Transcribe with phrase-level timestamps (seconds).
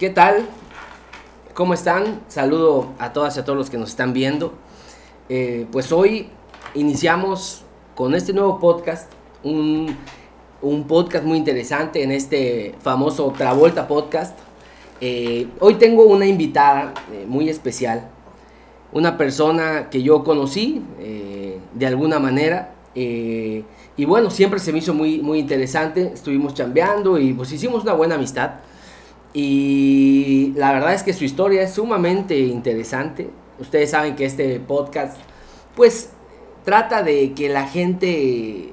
[0.00, 0.46] ¿Qué tal?
[1.52, 2.22] ¿Cómo están?
[2.26, 4.54] Saludo a todas y a todos los que nos están viendo.
[5.28, 6.30] Eh, pues hoy
[6.74, 9.12] iniciamos con este nuevo podcast,
[9.44, 9.94] un,
[10.62, 14.38] un podcast muy interesante en este famoso Travolta Podcast.
[15.02, 18.08] Eh, hoy tengo una invitada eh, muy especial,
[18.92, 22.72] una persona que yo conocí eh, de alguna manera.
[22.94, 23.64] eh,
[23.98, 26.12] y bueno, siempre se me hizo muy, muy interesante.
[26.14, 28.52] Estuvimos chambeando y pues hicimos una buena amistad.
[29.32, 33.30] Y la verdad es que su historia es sumamente interesante.
[33.60, 35.16] Ustedes saben que este podcast,
[35.76, 36.10] pues,
[36.64, 38.70] trata de que la gente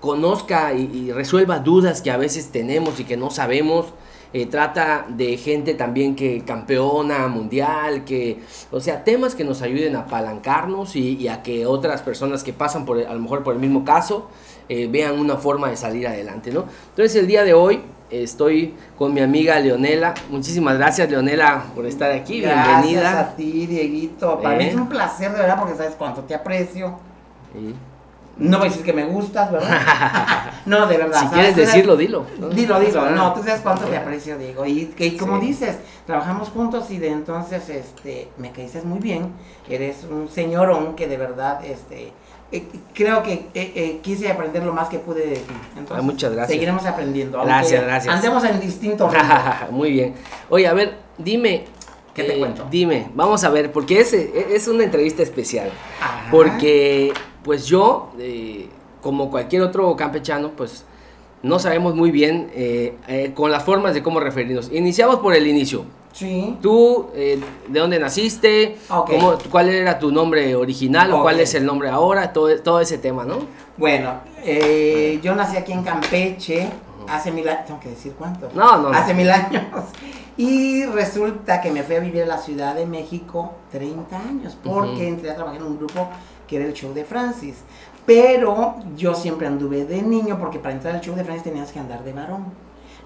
[0.00, 3.86] conozca y, resuelva dudas que a veces tenemos y que no sabemos.
[4.32, 8.38] Eh, trata de gente también que campeona mundial, que,
[8.70, 12.84] o sea, temas que nos ayuden a apalancarnos y, a que otras personas que pasan
[12.84, 14.28] por, a lo mejor por el mismo caso,
[14.68, 16.66] eh, vean una forma de salir adelante, ¿no?
[16.90, 20.14] Entonces el día de hoy estoy con mi amiga Leonela.
[20.30, 22.40] Muchísimas gracias Leonela por estar aquí.
[22.40, 23.20] Gracias Bienvenida.
[23.20, 24.40] a ti, Dieguito.
[24.40, 24.68] Para mí Eh.
[24.68, 26.98] es un placer, de verdad, porque sabes cuánto te aprecio.
[27.52, 27.74] Sí.
[28.36, 29.68] No voy a decir que me gustas, ¿verdad?
[30.66, 31.18] no, de verdad.
[31.20, 31.32] si ¿sabes?
[31.34, 32.24] quieres decirlo, dilo.
[32.38, 32.48] ¿no?
[32.48, 33.10] Dilo, dilo.
[33.10, 34.64] No, tú sabes cuánto te aprecio, Diego.
[34.64, 35.46] Y, que- como Sí.
[35.48, 39.32] dices, trabajamos juntos y de entonces este, me caíste muy bien.
[39.68, 42.12] Eres un señorón que de verdad este,
[42.52, 45.52] eh, creo que eh, eh, quise aprender lo más que pude de ti.
[45.78, 46.52] Entonces, Ah, muchas gracias.
[46.52, 47.42] Seguiremos aprendiendo.
[47.42, 48.14] Gracias, gracias.
[48.14, 49.12] Andemos en distintos.
[49.70, 50.14] Muy bien.
[50.48, 51.54] Oye, a ver, dime.
[51.54, 51.64] eh,
[52.14, 52.66] ¿Qué te cuento?
[52.70, 55.70] Dime, vamos a ver, porque es, es una entrevista especial.
[56.00, 56.28] Ajá.
[56.30, 57.12] Porque,
[57.44, 58.68] pues yo, eh,
[59.00, 60.84] como cualquier otro campechano, pues
[61.42, 64.70] no sabemos muy bien eh, eh, con las formas de cómo referirnos.
[64.72, 65.84] Iniciamos por el inicio.
[66.12, 66.58] Sí.
[66.60, 68.76] Tú, eh, ¿de dónde naciste?
[68.90, 69.10] Ok.
[69.10, 72.32] ¿Cómo- ¿Cuál era tu nombre original o cuál es el nombre ahora?
[72.32, 73.38] Todo, todo ese tema, ¿no?
[73.76, 76.68] Bueno, eh, yo nací aquí en Campeche
[77.08, 78.48] hace mil años, tengo que decir cuánto.
[78.54, 78.98] No, no, no.
[78.98, 79.62] Hace mil años.
[80.36, 84.90] Y resulta que me fui a vivir a la Ciudad de México 30 años, porque
[84.92, 85.02] Ujú.
[85.02, 86.08] entré a trabajar en un grupo
[86.46, 87.56] que era el show de Francis.
[88.06, 91.78] Pero yo siempre anduve de niño, porque para entrar al show de Francis tenías que
[91.78, 92.46] andar de varón.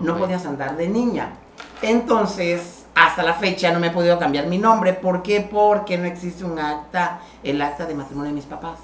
[0.00, 0.21] No Ok.
[0.21, 1.34] podías andar de niña.
[1.83, 4.93] Entonces, hasta la fecha no me he podido cambiar mi nombre.
[4.93, 5.41] ¿Por qué?
[5.41, 8.79] Porque no existe un acta, el acta de matrimonio de mis papás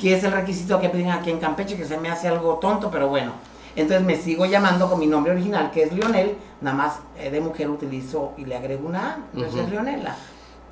[0.00, 2.90] que es el requisito que piden aquí en Campeche, que se me hace algo tonto,
[2.90, 3.32] pero bueno.
[3.74, 7.40] Entonces me sigo llamando con mi nombre original, que es Lionel, nada más eh, de
[7.40, 9.62] mujer utilizo y le agrego una A, entonces Ujú.
[9.64, 10.16] es Leonela.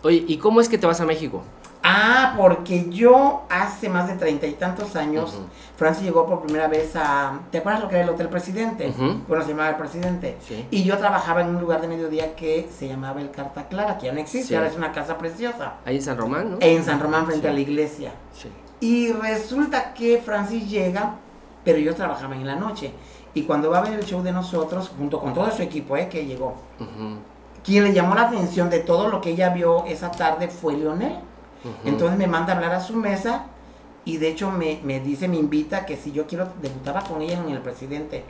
[0.03, 1.43] Oye, ¿y cómo es que te vas a México?
[1.82, 5.38] Ah, porque yo hace más de treinta y tantos años.
[5.76, 7.41] Francis llegó por primera vez a...
[7.50, 8.88] ¿Te acuerdas lo que era el Hotel Presidente?
[8.91, 9.22] Ujú.
[9.26, 10.36] Bueno, se llamaba el Presidente.
[10.46, 10.66] Sí.
[10.70, 14.06] Y yo trabajaba en un lugar de mediodía que se llamaba el Carta Clara, que
[14.06, 14.54] ya no existe, Sí.
[14.54, 15.74] ahora es una casa preciosa.
[15.86, 16.56] Ahí en San Román, ¿no?
[16.60, 17.50] En San Román, frente Sí.
[17.50, 18.12] a la iglesia.
[18.34, 18.50] Sí.
[18.80, 21.14] Y resulta que Francis llega,
[21.64, 22.92] pero yo trabajaba en la noche.
[23.32, 26.08] Y cuando va a ver el show de nosotros, junto con todo su equipo eh,
[26.10, 27.16] que llegó, Ujú.
[27.64, 30.76] quien le llamó la atención de todo lo que ella vio esa tarde fue
[31.84, 33.47] Entonces me manda a hablar a su mesa
[34.04, 37.38] y de hecho me, me dice, me invita que si yo quiero, debutaba con ella
[37.38, 38.25] en el presidente.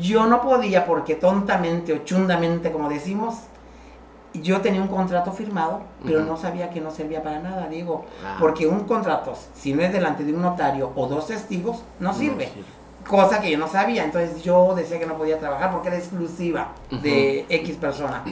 [0.00, 3.34] Yo no podía porque tontamente o chundamente, como decimos,
[4.42, 8.06] yo tenía un contrato firmado, pero no sabía que no servía para nada, digo.
[8.24, 8.36] Ah.
[8.40, 12.48] Porque un contrato, si no es delante de un notario o dos testigos, no sirve.
[12.48, 12.64] sirve.
[13.06, 14.04] Cosa que yo no sabía.
[14.04, 18.24] Entonces yo decía que no podía trabajar porque era exclusiva de X persona.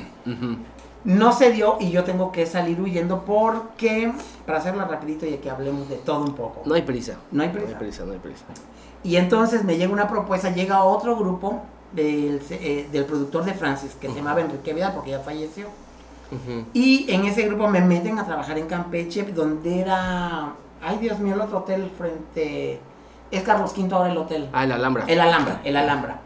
[1.05, 4.11] No se dio y yo tengo que salir huyendo porque,
[4.47, 6.63] para hacerlo rapidito y que hablemos de todo un poco.
[6.65, 7.17] No hay prisa.
[7.31, 7.79] No hay No hay prisa.
[7.79, 8.45] prisa, no hay prisa.
[9.03, 11.61] Y entonces me llega una propuesta, llega otro grupo
[11.93, 15.67] del, eh, del productor de Francis, que se llamaba Enrique Vidal porque ya falleció.
[16.73, 21.35] Y en ese grupo me meten a trabajar en Campeche, donde era, ay Dios mío,
[21.35, 22.81] el otro hotel frente,
[23.31, 25.05] es Carlos V ahora el hotel, Ah, el Alhambra.
[25.07, 26.21] el Alhambra, el Alhambra.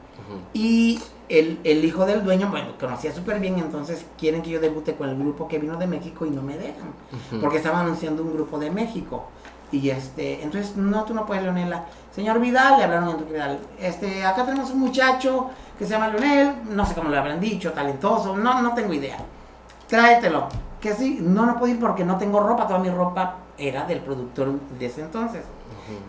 [0.55, 4.95] Y el, el hijo del dueño, bueno, conocía súper bien, entonces quieren que yo debute
[4.95, 6.93] con el grupo que vino de México y no me dejan,
[7.41, 9.29] porque estaban anunciando un grupo de México.
[9.71, 11.85] Y este, entonces, no, tú no puedes, Leonela.
[12.15, 13.59] Señor Vidal, le hablaron a Enrique Vidal.
[13.79, 17.73] Este, acá tenemos un muchacho que se llama Leonel, no sé cómo le habrán dicho,
[17.73, 19.19] talentoso, no, no tengo idea.
[19.87, 20.49] Tráetelo.
[20.81, 24.01] Que sí, no, no puedo ir porque no tengo ropa, toda mi ropa era del
[24.01, 25.45] productor de ese entonces.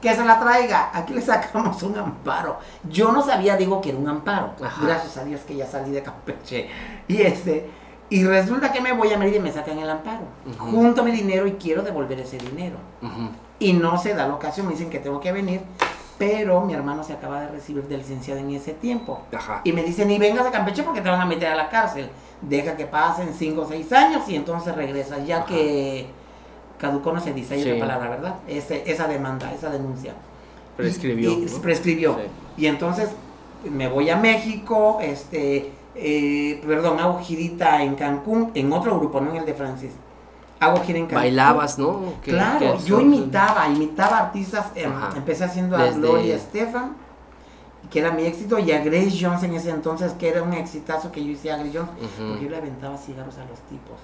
[0.01, 2.57] Que se la traiga, aquí le sacamos un amparo.
[2.89, 4.53] Yo no sabía, digo, que era un amparo.
[4.63, 4.85] Ajá.
[4.85, 6.69] Gracias a Dios que ya salí de Campeche.
[7.07, 7.69] Y este,
[8.09, 10.23] y resulta que me voy a Mérida y me sacan el amparo.
[10.57, 12.77] Junto mi dinero y quiero devolver ese dinero.
[13.01, 13.29] Ujú.
[13.59, 15.61] Y no se da la ocasión, me dicen que tengo que venir,
[16.17, 19.21] pero mi hermano se acaba de recibir de licenciado en ese tiempo.
[19.35, 19.61] Ajá.
[19.63, 22.09] Y me dicen, ni vengas a Campeche porque te van a meter a la cárcel.
[22.41, 25.45] Deja que pasen 5 o 6 años y entonces regresas, ya Ajá.
[25.45, 26.07] que
[26.79, 27.69] caducó no se dice, hay Sí.
[27.71, 28.35] otra palabra, ¿verdad?
[28.47, 30.13] Ese- esa demanda, esa denuncia.
[30.77, 31.31] Prescribió.
[31.31, 31.57] Y- y ¿no?
[31.61, 32.13] prescribió.
[32.15, 32.63] Sí.
[32.63, 33.09] Y entonces
[33.69, 39.31] me voy a México, este, eh, perdón, hago girita en Cancún, en otro grupo, no
[39.31, 39.91] en el de Francis.
[40.61, 41.15] Hago gira en Cancún.
[41.23, 42.01] Bailabas, ¿no?
[42.23, 44.67] ¿Qué- Claro, qué yo imitaba, imitaba artistas.
[44.75, 46.95] em, empecé haciendo a Gloria Estefan,
[47.89, 51.11] que era mi éxito, y a Grace Jones en ese entonces, que era un exitazo
[51.11, 53.97] que yo hice a Grace Jones, porque yo le aventaba cigarros a los tipos.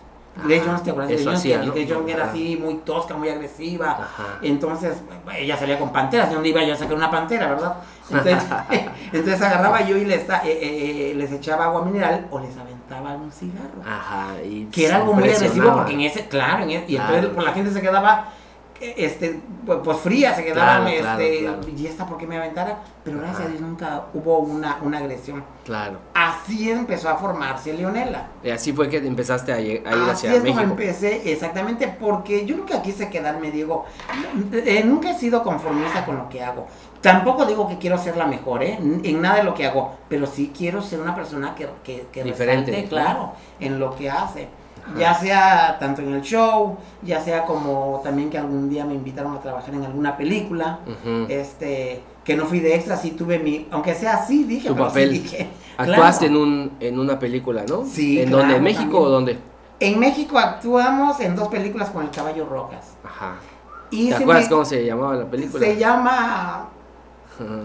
[0.44, 1.68] Grace Jones, ¿te acuerdas de Grace hacía, Jones?
[1.68, 1.74] ¿no?
[1.74, 3.92] Que Grace Jones era así, muy tosca, muy agresiva.
[3.92, 4.40] Ajá.
[4.42, 4.98] Entonces,
[5.38, 7.76] ella salía con panteras, ¿de dónde iba yo a sacar una pantera, verdad?
[8.10, 8.44] Entonces,
[9.14, 13.32] entonces agarraba yo y les, eh, eh, les echaba agua mineral o les aventaba un
[13.32, 13.82] cigarro.
[13.86, 14.28] Ajá.
[14.44, 17.14] Y que era algo muy agresivo porque en ese, claro, en ese- y Claro.
[17.16, 18.26] entonces pues, la gente se quedaba
[18.81, 21.60] este pues, pues, fría, se quedaban Claro, este claro.
[21.75, 25.44] y esta por qué me aventara, pero gracias a Dios nunca hubo una, una agresión.
[25.63, 25.98] Claro.
[26.13, 28.27] Así empezó a formarse Leonela.
[28.44, 30.72] Y así fue que empezaste a, ir Así hacia es como México.
[30.72, 33.86] empecé, exactamente, porque yo nunca quise quedarme, Diego.
[34.54, 36.68] Eh, nunca he sido conformista con lo que hago.
[37.01, 38.77] Tampoco digo que quiero ser la mejor, ¿eh?
[39.04, 42.24] En nada de lo que hago, pero sí quiero ser una persona que, que, que
[42.24, 44.48] Diferente, claro, en lo que hace.
[44.88, 45.00] Ajá.
[45.00, 49.36] Ya sea tanto en el show, ya sea como también que algún día me invitaron
[49.36, 50.80] a trabajar en alguna película,
[51.28, 54.80] este, que no fui de extra, sí tuve mi, aunque sea así, dije, Tu sí
[54.80, 55.12] papel.
[55.12, 55.48] dije,
[55.78, 56.44] Actuaste claro.
[56.44, 57.84] en, un, en una película, ¿no?
[57.86, 58.56] Sí, ¿En claro, dónde?
[58.58, 59.04] ¿En México también.
[59.04, 59.40] o dónde?
[59.80, 62.94] En México actuamos en dos películas con el Caballo Rojas.
[63.04, 63.36] Ajá.
[63.92, 65.66] Y ¿Te acuerdas me- cómo se llamaba la película?
[65.66, 66.70] Se llama.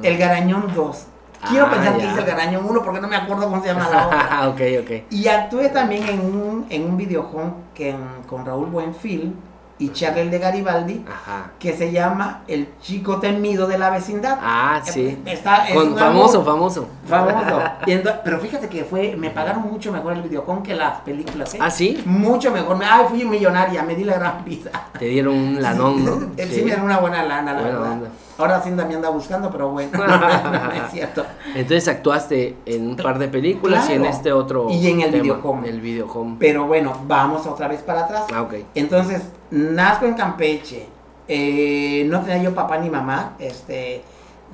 [0.02, 1.06] El Garañón 2.
[1.48, 3.88] Quiero Ah, pensar que es El Garañón 1 porque no me acuerdo cómo se llama
[3.90, 4.48] la otra.
[4.48, 4.90] ok, ok.
[5.10, 7.94] Y actué también en un, en un videojuego que,
[8.28, 9.34] con Raúl Buenfil
[9.78, 11.52] y Charlie el de Garibaldi Ajá.
[11.58, 14.38] que se llama El chico temido de la vecindad.
[14.42, 15.18] Ah, sí.
[15.24, 16.86] Está, es Con, famoso, famoso.
[17.08, 17.62] famoso.
[18.24, 21.54] Pero fíjate que fue, me pagaron mucho mejor el videojuego que las películas.
[21.54, 21.58] ¿eh?
[21.62, 22.02] Ah, sí.
[22.04, 22.76] Mucho mejor.
[22.76, 24.70] Me- Ay, fui millonaria, me di la gran vida.
[24.98, 26.12] Te dieron un lanón, ¿no?
[26.36, 27.92] Sí, sí me dieron una buena lana, la Buena verdad.
[27.92, 28.08] onda.
[28.40, 31.24] Ahora sí me anda buscando, pero bueno, no es cierto.
[31.54, 34.68] Entonces actuaste en un par de películas y en este otro.
[34.70, 35.68] Y en el tema, videohome.
[35.68, 36.36] El.
[36.38, 38.24] Pero bueno, vamos otra vez para atrás.
[38.32, 38.54] Ah, ok.
[38.74, 40.88] Entonces, nazco en Campeche.
[41.28, 43.34] eh, no tenía yo papá ni mamá.
[43.38, 44.02] Este,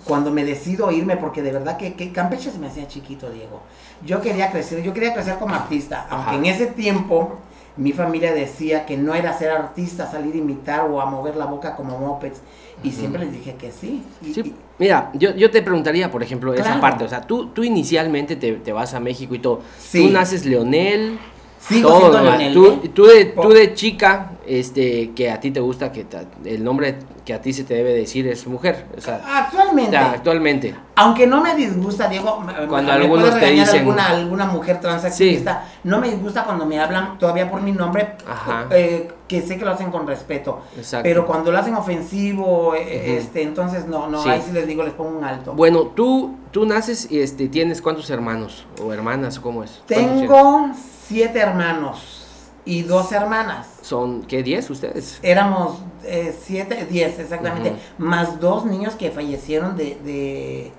[0.05, 3.63] cuando me decido irme, porque de verdad que, que Campeche se me hacía chiquito, Diego.
[4.05, 6.07] Yo quería crecer, yo quería crecer como artista.
[6.11, 6.39] Aunque Ajá.
[6.39, 7.37] en ese tiempo
[7.77, 11.47] mi familia decía que no era ser artista, salir a imitar o a mover la
[11.47, 12.41] boca como mopeds.
[12.83, 14.03] Y siempre les dije que sí.
[14.23, 17.05] Y- Sí, y- mira, yo, yo te preguntaría, por ejemplo, esa parte.
[17.05, 19.63] O sea, tú, tú inicialmente te, te vas a México y todo.
[19.79, 20.07] Sí.
[20.07, 21.19] Tú naces Leonel.
[21.61, 22.39] Sigo todo, siendo ¿verdad?
[22.39, 22.91] Leonel, tú, ¿eh?
[22.95, 26.97] tú de, tú de chica, este, que a ti te gusta, que ta- el nombre
[27.25, 28.87] que a ti se te debe decir es mujer.
[28.97, 29.89] O sea, Actualmente.
[29.97, 30.75] o sea, actualmente.
[30.95, 35.99] Aunque no me disgusta, Diego, Cuando me algunos te dicen- alguna, alguna mujer transaccionista, no
[36.01, 38.67] me disgusta cuando me hablan todavía por mi nombre, Ajá.
[38.71, 40.61] eh, que sé que lo hacen con respeto.
[40.77, 41.03] Exacto.
[41.03, 43.17] Pero cuando lo hacen ofensivo, eh, Ujú.
[43.19, 44.29] este, entonces no, no, Sí.
[44.29, 45.53] ahí sí les digo, les pongo un alto.
[45.55, 49.83] Bueno, tú, tú naces y este, tienes cuántos hermanos o hermanas, ¿cómo es?
[49.87, 50.71] Tengo
[51.07, 52.23] siete hermanos
[52.65, 53.67] y dos hermanas.
[53.83, 55.19] ¿Son qué, diez ustedes?
[55.23, 60.73] Éramos eh, siete, diez exactamente, más dos niños que fallecieron de, de-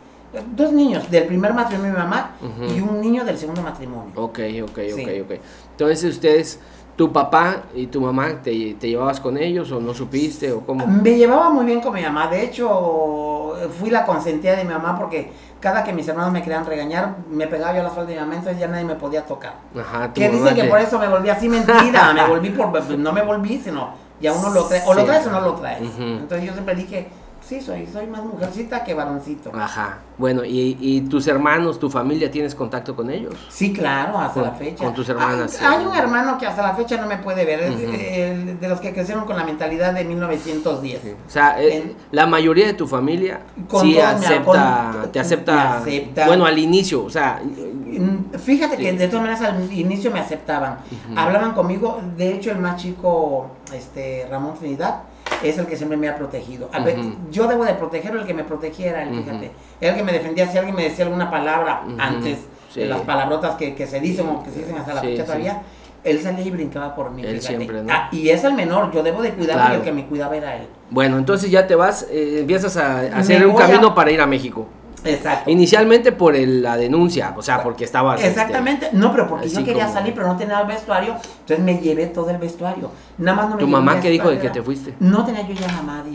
[0.55, 2.31] Dos niños, del primer matrimonio de mi mamá
[2.75, 4.11] y un niño del segundo matrimonio.
[4.15, 5.01] Ok, ok, Sí.
[5.01, 5.39] ok, ok.
[5.71, 6.59] Entonces ustedes,
[6.97, 10.85] tu papá y tu mamá, ¿te, te llevabas con ellos o no supiste o cómo?
[10.87, 12.27] Me llevaba muy bien con mi mamá.
[12.27, 16.65] De hecho, fui la consentida de mi mamá porque cada que mis hermanos me querían
[16.65, 19.23] regañar, me pegaba yo a la falda de mi mamá, entonces ya nadie me podía
[19.25, 19.53] tocar.
[19.79, 22.13] Ajá, Que dicen que te- por eso me volví así mentira.
[22.13, 22.89] me volví por.
[22.97, 23.89] No me volví, sino
[24.19, 24.81] ya uno lo trae.
[24.87, 25.05] O lo Sí.
[25.07, 25.81] traes o no lo traes.
[25.81, 26.01] Ujú.
[26.01, 27.07] Entonces yo siempre dije,
[27.47, 29.51] sí, soy, soy más mujercita que varoncito.
[29.53, 29.99] Ajá.
[30.17, 33.35] Bueno, y, y tus hermanos, tu familia, ¿tienes contacto con ellos?
[33.49, 34.83] Sí, claro, hasta Con- la fecha.
[34.83, 35.65] con tus hermanas, Hay, sí.
[35.65, 38.79] hay un hermano que hasta la fecha no me puede ver, es el de los
[38.81, 41.01] que crecieron con la mentalidad de 1910.
[41.27, 45.19] O sea, eh, En- la mayoría de tu familia Con sí me- acepta, con- te
[45.19, 46.27] acepta, me acepta.
[46.27, 47.41] bueno, al inicio, o sea,
[47.87, 48.97] Mm, Fíjate que Sí.
[48.97, 50.77] de todas maneras al inicio me aceptaban,
[51.15, 55.03] hablaban conmigo, de hecho el más chico, este Ramón Trinidad,
[55.43, 56.69] es el que siempre me ha protegido.
[56.73, 56.97] A ver,
[57.31, 59.51] yo debo de protegerlo, el que me protegiera, él, fíjate.
[59.81, 62.39] El que me defendía si alguien me decía alguna palabra antes
[62.73, 62.81] Sí.
[62.81, 65.23] de las palabrotas que, que se dicen o que se dicen hasta la Sí, fecha
[65.25, 65.61] todavía.
[66.03, 67.21] Él salía y brincaba por mí.
[67.23, 67.47] Él fíjate.
[67.55, 67.91] siempre, ¿no?
[67.91, 69.73] Ah, y es el menor, yo debo de cuidarlo Claro.
[69.75, 70.67] y el que me cuidaba era él.
[70.89, 74.27] bueno, entonces ya te vas, eh, empiezas a hacer un a- camino para ir a
[74.27, 74.67] México.
[75.03, 75.49] Exacto.
[75.49, 78.17] Inicialmente por el- la denuncia, o sea, porque estabas...
[78.19, 81.59] este, Exactamente, no, pero porque yo quería como- salir, pero no tenía el vestuario, entonces
[81.59, 82.89] me llevé todo el vestuario.
[83.17, 84.93] Nada más no me ¿Tu mamá qué dijo de que te fuiste?
[84.99, 85.67] No tenía yo ya.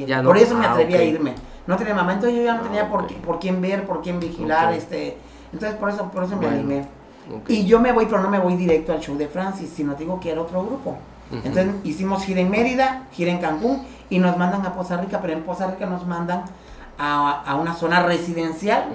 [0.06, 0.28] Ya no.
[0.28, 1.34] Por eso me Ah, atreví a irme.
[1.66, 3.12] No tenía mamá, entonces yo ya no Ah, tenía por, ok.
[3.24, 5.16] por quién ver, por quién vigilar, este.
[5.52, 6.86] Entonces por eso, por eso me animé.
[7.48, 10.18] Y yo me voy, pero no me voy directo al show de Francis, sino digo
[10.18, 10.96] que era otro grupo.
[11.30, 15.32] Entonces hicimos gira en Mérida, gira en Cancún y nos mandan a Poza Rica, pero
[15.32, 16.42] en Poza Rica nos mandan
[16.98, 18.86] a, a una zona residencial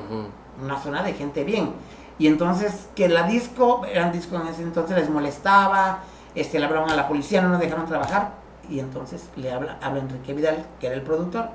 [0.61, 1.73] una zona de gente bien.
[2.19, 5.99] Y entonces, que la disco, eran discos en ese entonces, les molestaba,
[6.33, 8.31] este, le hablaban a la policía, no nos dejaron trabajar.
[8.69, 11.49] Y entonces le habla, habla Enrique Vidal, que era el productor.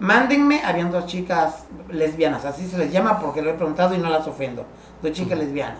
[0.00, 4.08] Mándenme, habían dos chicas lesbianas, así se les llama porque lo he preguntado y no
[4.08, 4.64] las ofendo.
[5.02, 5.78] Dos chicas lesbianas.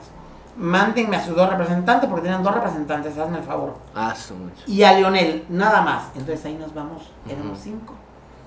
[0.57, 3.77] Mándenme a sus dos representantes porque tienen dos representantes, hazme el favor.
[3.95, 4.15] Ah.
[4.67, 6.07] Y a Leonel, nada más.
[6.17, 7.95] Entonces ahí nos vamos, éramos cinco.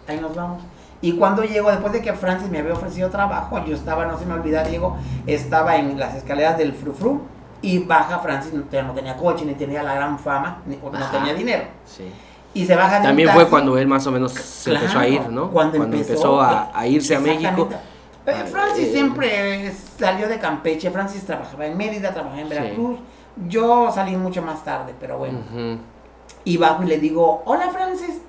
[0.08, 0.62] Ahí nos vamos.
[1.02, 4.26] Y cuando llego, después de que Francis me había ofrecido trabajo, yo estaba, no se
[4.26, 7.22] me olvida, Diego, estaba en las escaleras del Frufru
[7.62, 11.34] y baja Francis, no, no tenía coche, ni tenía la gran fama, ni, no tenía
[11.34, 11.64] dinero.
[11.86, 12.12] Sí.
[12.54, 15.00] Y se baja de un También fue cuando él más o menos se Claro, empezó
[15.00, 15.50] a ir, ¿no?
[15.50, 17.70] Cuando, empezó, a, a irse a México.
[18.26, 22.54] Eh, Francis eh, siempre salió de Campeche, Francis trabajaba en Mérida, trabajaba en Sí.
[22.54, 23.00] Veracruz.
[23.48, 25.40] Yo salí mucho más tarde, pero bueno.
[26.44, 28.22] Y bajo y le digo, hola Francis.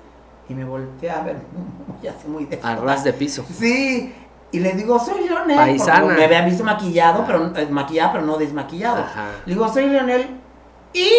[0.49, 1.37] Y me voltea a ver,
[2.01, 3.45] ya sé muy de A ras de piso.
[3.49, 4.13] Sí.
[4.51, 5.57] Y le digo, soy Leonel.
[5.57, 6.13] Paisana.
[6.13, 9.01] Me había visto maquillado, pero eh, maquillado, pero no desmaquillado.
[9.01, 9.29] Ajá.
[9.45, 10.27] Le digo, soy Leonel.
[10.93, 11.09] Y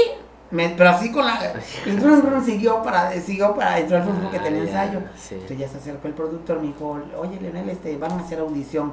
[0.52, 1.52] me, pero así con la.
[1.86, 5.00] El run, siguió para, siguió para entrar al fútbol que Ah, tenía ensayo.
[5.16, 5.34] sí.
[5.34, 8.92] Entonces ya se acercó el productor, me dijo, oye Leonel, este, van a hacer audición.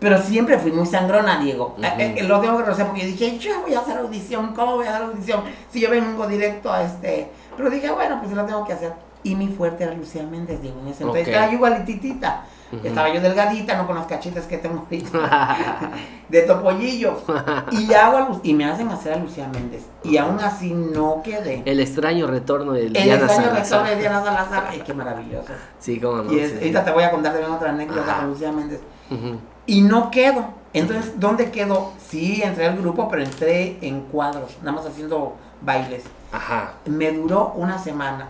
[0.00, 1.74] Pero siempre fui muy sangrona, Diego.
[1.78, 1.84] Ujú.
[1.84, 4.86] Eh, eh, lo tengo que reconocer porque dije, yo voy a hacer audición, ¿cómo voy
[4.86, 5.42] a hacer audición?
[5.70, 7.30] Si yo vengo directo a este.
[7.56, 8.92] Pero dije, bueno, pues lo tengo que hacer.
[9.22, 11.04] Y mi fuerte era Lucía Méndez, ese entonces.
[11.04, 11.16] Ok.
[11.16, 12.44] Estaba yo igualititita.
[12.82, 15.90] Estaba yo delgadita, no con las cachetas que tengo ahorita.
[16.28, 17.16] de topollillo.
[17.70, 19.84] Y hago a Lu- y me hacen hacer a Lucía Méndez.
[20.02, 21.62] Y aún así no quedé.
[21.64, 23.62] El extraño retorno de El Diana extraño Salazar.
[23.64, 24.66] retorno de Diana Salazar.
[24.68, 25.52] Ay, qué maravilloso.
[25.78, 26.32] Sí, cómo no.
[26.32, 26.56] Y es- sí.
[26.58, 28.20] ahorita te voy a contar también otra anécdota Ajá.
[28.22, 28.80] con Lucía Méndez.
[29.10, 29.38] Ujú.
[29.66, 30.44] Y no quedo.
[30.72, 31.92] Entonces, ¿dónde quedo?
[32.08, 36.02] Sí, entré al grupo, pero entré en cuadros, nada más haciendo bailes.
[36.32, 36.74] Ajá.
[36.84, 38.28] Me duró una semana,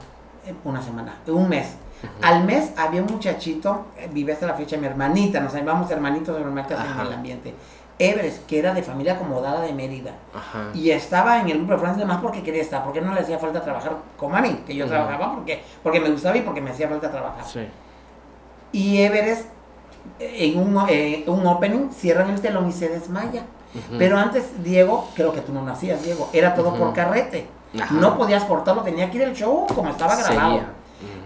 [0.64, 1.76] una semana, un mes.
[2.22, 6.38] Al mes había un muchachito, eh, vive hasta la fecha mi hermanita, nos llamamos hermanitos
[6.38, 7.02] hermanitas en Ajá.
[7.02, 7.54] el ambiente.
[7.98, 10.12] Everest, que era de familia acomodada de Mérida.
[10.34, 10.68] Ajá.
[10.74, 13.38] Y estaba en el grupo de Francia más porque quería estar, porque no le hacía
[13.38, 16.70] falta trabajar como a mí, que yo trabajaba porque, porque me gustaba y porque me
[16.70, 17.44] hacía falta trabajar.
[17.44, 17.66] Sí.
[18.72, 19.46] Y Everest,
[20.20, 23.44] eh, en un, eh, un opening, cierran el telón y se desmaya.
[23.98, 27.46] Pero antes, Diego, creo que tú no nacías, Diego, era todo por carrete.
[27.80, 27.94] Ajá.
[27.94, 30.56] No podías cortarlo, tenía que ir el show como estaba grabado.
[30.56, 30.64] Ujú.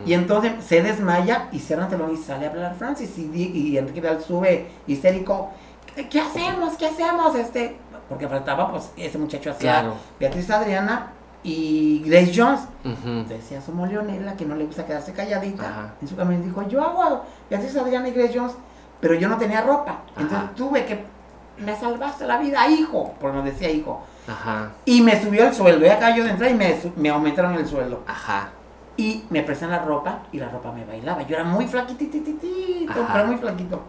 [0.07, 3.17] Y entonces se desmaya y cierran el telón y sale a hablar Francis.
[3.19, 5.51] Y, y Enrique Vidal sube histérico.
[5.95, 6.75] ¿Qué, qué hacemos?
[6.77, 7.35] ¿Qué hacemos?
[7.35, 7.77] Este,
[8.09, 9.95] porque faltaba, pues, ese muchacho hacía Claro.
[10.19, 12.61] Beatriz Adriana y Grace Jones.
[12.85, 13.29] Ujú.
[13.29, 15.63] Decía somos Leonela, que no le gusta quedarse calladita.
[15.63, 15.95] Ajá.
[16.03, 18.55] En su camino dijo, yo hago Beatriz Adriana y Grace Jones,
[19.01, 20.01] pero yo no tenía ropa.
[20.17, 21.05] Entonces tuve que,
[21.59, 24.03] me salvaste la vida, hijo, porque nos decía hijo.
[24.31, 24.71] Ajá.
[24.85, 27.67] Y me subió el sueldo, ya acá yo de entrar y me, me aumentaron el
[27.67, 28.03] sueldo.
[28.07, 28.51] Ajá.
[28.97, 31.23] Y me prestan la ropa y la ropa me bailaba.
[31.23, 33.81] Yo era muy flaquitititito, pero muy flaquito.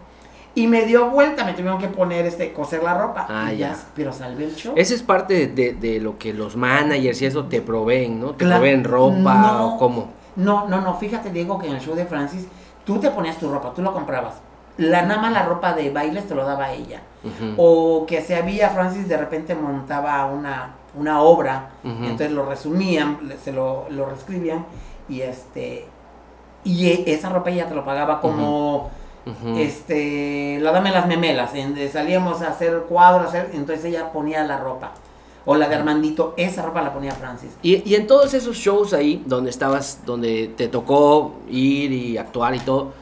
[0.54, 3.26] Y me dio vuelta, me tuvieron que poner, este, coser la ropa.
[3.28, 3.74] Ah, y ya.
[3.94, 4.74] Pero salvé el show.
[4.76, 8.30] Esa es parte de, de- de lo que los managers y eso te proveen, ¿no?
[8.32, 8.60] Te Claro.
[8.60, 9.74] proveen ropa No.
[9.74, 10.10] o cómo.
[10.36, 12.46] No, no, no, fíjate, Diego, que en el show de Francis,
[12.84, 14.34] tú te ponías tu ropa, tú lo comprabas.
[14.78, 17.02] La nada más la ropa de bailes te lo daba ella.
[17.56, 23.52] O que se había, Francis de repente montaba una, una obra, entonces lo resumían, se
[23.52, 24.64] lo, lo reescribían,
[25.08, 25.86] y este
[26.64, 28.90] y e- esa ropa ella te lo pagaba como
[29.58, 34.58] este la dame las memelas, en- salíamos a hacer cuadros, hacer- entonces ella ponía la
[34.58, 34.92] ropa.
[35.44, 37.50] O la de Armandito, esa ropa la ponía Francis.
[37.62, 42.54] Y, y en todos esos shows ahí, donde estabas, donde te tocó ir y actuar
[42.54, 42.92] y todo,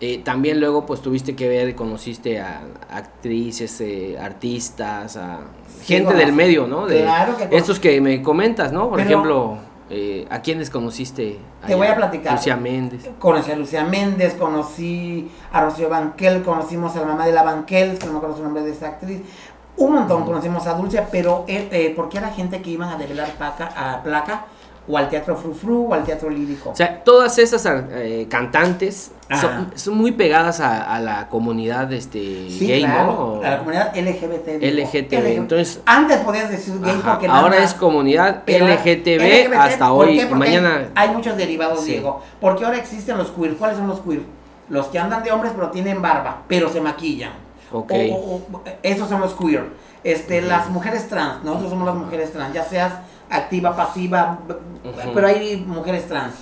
[0.00, 5.40] eh, también luego pues tuviste que ver, conociste a actrices, eh, artistas, a
[5.80, 6.86] Sí, gente del medio, ¿no?
[6.86, 8.88] De Claro que estos que me comentas, ¿no?
[8.88, 9.58] Por Pero- ejemplo,
[9.90, 11.38] eh, ¿a quiénes conociste?
[11.66, 12.34] Te voy a platicar.
[12.34, 13.08] Lucía Méndez.
[13.18, 17.98] Conocí a Lucía Méndez, conocí a Rocío Banquel, conocimos a la mamá de la Banquel,
[17.98, 19.20] que no me acuerdo su nombre de esta actriz.
[19.76, 23.28] Un montón conocimos a Dulce, pero eh, eh, porque era gente que iban a develar
[23.36, 24.46] placa, a placa
[24.86, 26.70] o al teatro frufru o al teatro lírico.
[26.70, 32.18] O sea, todas esas eh, cantantes son, son muy pegadas a, a la comunidad este,
[32.50, 33.46] sí, gay, claro, ¿no?
[33.46, 34.62] A la comunidad LGBT.
[34.62, 35.26] LGTB.
[35.38, 39.88] Entonces, Antes podías decir gay Ajá, porque nada ahora más- es comunidad LGTB LGBT, hasta
[39.88, 40.16] ¿por hoy.
[40.18, 40.22] qué?
[40.22, 40.88] y Porque mañana.
[40.94, 41.92] Hay, muchos derivados, Sí.
[41.92, 42.22] Diego.
[42.40, 43.54] Porque ahora existen los queer.
[43.56, 44.20] ¿Cuáles son los queer?
[44.68, 47.32] Los que andan de hombres pero tienen barba, pero se maquillan.
[47.72, 47.90] Ok.
[48.12, 49.64] O- o- o- esos son los queer.
[50.04, 50.42] Este.
[50.42, 52.92] Las mujeres trans, nosotros somos las mujeres trans, ya seas
[53.36, 54.38] activa, pasiva,
[55.14, 56.34] pero hay mujeres trans.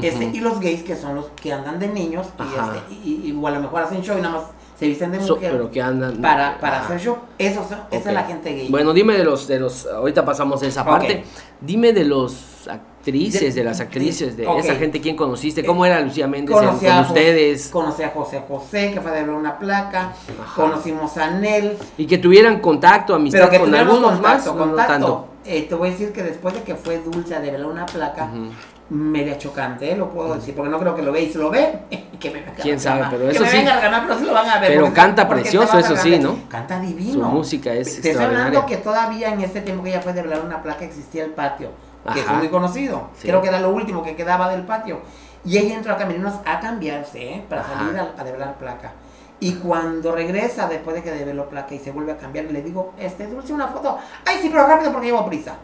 [0.00, 3.38] Este, y los gays que son los que andan de niños y, este, y, y-
[3.38, 4.44] o a lo mejor hacen show y nada más
[4.78, 6.16] se visten de So- mujer pero que andan.
[6.22, 6.84] para, para Ajá.
[6.86, 7.16] hacer show.
[7.36, 8.68] Esos son- Esa es la gente gay.
[8.70, 9.86] Bueno, dime de los, de los.
[9.86, 11.24] Ahorita pasamos a esa parte.
[11.60, 15.64] Dime de los ac- actrices, de, De- las actrices, de esa gente, ¿quién conociste?
[15.64, 17.68] ¿Cómo era Lucía Méndez Conocí con a ustedes?
[17.68, 20.12] Conocí a José José, que fue de una placa.
[20.40, 20.54] Ajá.
[20.54, 21.76] Conocimos a Nel.
[21.98, 24.92] Y que tuvieran contacto, amistad Pero que con algunos contacto, más, no, no contacto.
[24.92, 25.26] tanto.
[25.44, 28.24] Eh, te voy a decir que después de que fue Dulce a develar una placa,
[28.26, 28.50] Ujú.
[28.90, 29.96] media chocante, ¿eh?
[29.96, 31.78] lo puedo decir, porque no creo que lo ve y si lo ve,
[32.20, 33.56] que me venga Quién sabe, pero que eso me sí.
[33.56, 34.68] venga a pero sí lo van a ver.
[34.70, 36.18] Pero porque- canta precioso, eso sí.
[36.18, 36.36] ¿no?
[36.48, 37.12] Canta divino.
[37.12, 40.42] Su música es Te estoy hablando que todavía en este tiempo que ella fue develar
[40.44, 41.70] una placa existía el patio,
[42.12, 42.32] que Ajá.
[42.32, 43.08] es muy conocido.
[43.16, 43.28] Sí.
[43.28, 45.00] Creo que era lo último que quedaba del patio.
[45.44, 47.44] Y ella entró a Camerinos a cambiarse, ¿eh?
[47.48, 47.72] Para Ajá.
[47.78, 48.92] salir a, a develar placa.
[49.40, 52.92] Y cuando regresa después de que develó placa y se vuelve a cambiar, le digo,
[52.98, 53.98] este, Dulce, una foto.
[54.24, 55.56] Ay, sí, pero rápido porque llevo prisa.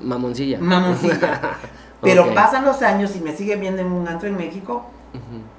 [0.00, 0.58] Mamoncilla.
[0.60, 1.40] Mamoncilla.
[2.02, 4.86] Pero pasan los años y me sigue viendo en un antro en México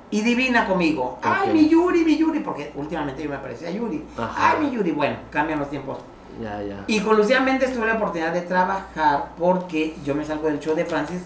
[0.09, 1.19] y divina conmigo.
[1.21, 4.03] Ay, mi Yuri, mi Yuri, porque últimamente yo me parecía Yuri.
[4.17, 4.51] Ajá.
[4.51, 5.99] Ay, mi Yuri, bueno, cambian los tiempos.
[6.41, 6.83] Ya, ya.
[6.87, 10.75] Y con Lucía Méndez tuve la oportunidad de trabajar porque yo me salgo del show
[10.75, 11.21] de Francis.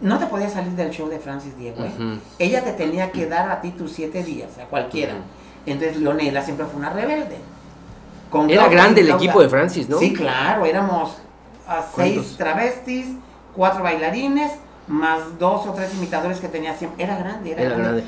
[0.00, 2.18] No te podías salir del show de Francis Diego, ¿eh?
[2.38, 5.14] Ella te tenía que dar a ti tus siete días, a cualquiera.
[5.66, 7.36] Entonces Leonela siempre fue una rebelde.
[8.30, 9.98] Con Era Claudia grande el Claudia- equipo de Francis, ¿no?
[9.98, 11.16] Sí, claro, éramos
[11.66, 12.36] a seis ¿Cuántos?
[12.36, 13.06] travestis,
[13.54, 14.52] cuatro bailarines,
[14.86, 17.04] más dos o tres imitadores que tenía siempre.
[17.04, 18.04] Era grande, era, Era grande.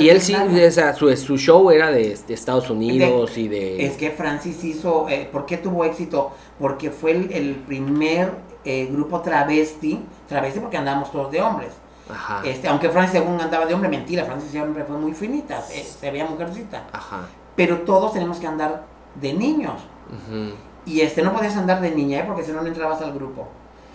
[0.00, 0.34] Y, él sí,
[0.70, 3.86] sea, su, su show era de, de Estados Unidos y de...
[3.86, 6.32] Es que Francis hizo, eh, ¿por qué tuvo éxito?
[6.58, 8.32] Porque fue el, el primer
[8.64, 11.72] eh, grupo travesti, travesti porque andábamos todos de hombres.
[12.12, 12.40] Ajá.
[12.44, 16.10] Este, aunque Francis según andaba de hombre, mentira, Francis siempre fue muy finita, se, se
[16.10, 16.84] veía mujercita.
[16.92, 17.20] Ajá.
[17.56, 19.74] Pero todos tenemos que andar de niños.
[20.08, 20.54] Ujú.
[20.86, 22.24] Y este no podías andar de niña, ¿eh?
[22.26, 23.48] porque si no, no entrabas al grupo.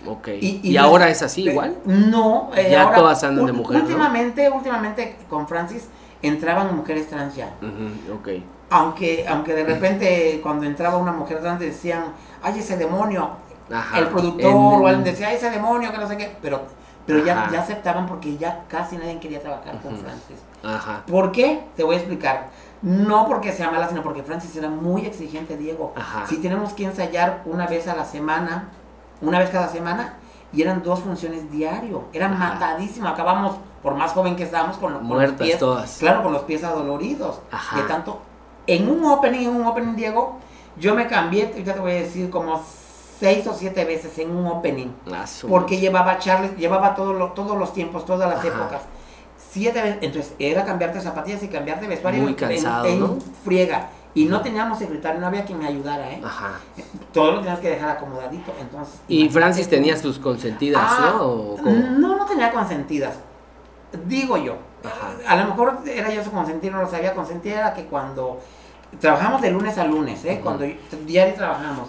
[0.06, 0.28] Ok.
[0.40, 1.76] Y- Y, y ahora es así Pe- igual?
[1.84, 3.82] No, eh, Ya ahora, todas andan de mujer, ¿no?
[3.84, 5.88] Últimamente, últimamente con Francis
[6.22, 7.50] entraban mujeres trans ya.
[7.60, 8.28] Ujú, Ok.
[8.70, 12.06] Aunque, aunque de repente cuando entraba una mujer trans decían,
[12.42, 13.30] ay ese demonio,
[13.72, 13.98] Ajá.
[13.98, 16.62] el productor En- o alguien decía, ese demonio, que no sé qué, pero,
[17.06, 19.96] pero ya, ya aceptaban porque ya casi nadie quería trabajar con.
[19.98, 20.36] Francis.
[20.62, 21.02] Ajá.
[21.06, 21.64] ¿Por qué?
[21.76, 22.48] Te voy a explicar.
[22.82, 25.92] No porque sea mala, sino porque Francis era muy exigente, Diego.
[25.96, 26.26] Ajá.
[26.26, 28.68] Si tenemos que ensayar una vez a la semana,
[29.20, 30.14] una vez cada semana,
[30.52, 32.04] y eran dos funciones diario.
[32.12, 33.08] Era matadísimo.
[33.08, 35.58] Acabamos, por más joven que estábamos, con, con los pies.
[35.58, 35.96] todas.
[35.98, 37.40] Claro, con los pies adoloridos.
[37.74, 38.20] De tanto.
[38.66, 40.38] En un opening, en un opening, Diego,
[40.78, 42.60] yo me cambié, ahorita te voy a decir, como
[43.18, 44.88] seis o siete veces en un opening.
[45.12, 48.48] Ah, Porque llevaba Charles, llevaba todo lo- todos los tiempos, todas las Ajá.
[48.48, 48.82] épocas.
[49.50, 53.18] Siete veces, entonces era cambiarte zapatillas y cambiarte vestuario Muy en- cansado, en, en ¿no?
[53.44, 53.88] friega.
[54.14, 56.22] Y no teníamos secretario, no había quien me ayudara, ¿eh?
[56.24, 56.52] Ajá.
[57.12, 58.98] Todo lo tenías que dejar acomodadito, entonces...
[59.08, 61.22] Y Francis tenía sus consentidas, Ah, ¿no?
[61.22, 61.56] ¿O?
[61.62, 63.14] No, no tenía consentidas.
[64.06, 64.56] Digo yo.
[64.84, 65.12] Ajá.
[65.28, 67.14] A lo mejor era yo su consentido, no lo sabía.
[67.14, 68.40] Consentir era que cuando
[69.00, 70.40] trabajamos de lunes a lunes, ¿eh?
[70.42, 70.64] Cuando
[71.06, 71.88] diario trabajamos.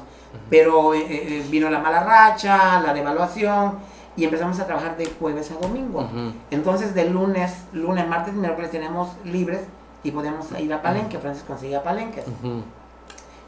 [0.50, 3.80] Pero eh, eh, vino la mala racha, la devaluación
[4.16, 6.08] y empezamos a trabajar de jueves a domingo.
[6.52, 9.62] Entonces de lunes, lunes, martes y miércoles tenemos libres
[10.04, 11.18] y podíamos ir a Palenque.
[11.20, 12.26] Francis conseguía Palenques.
[12.28, 12.64] Ujú.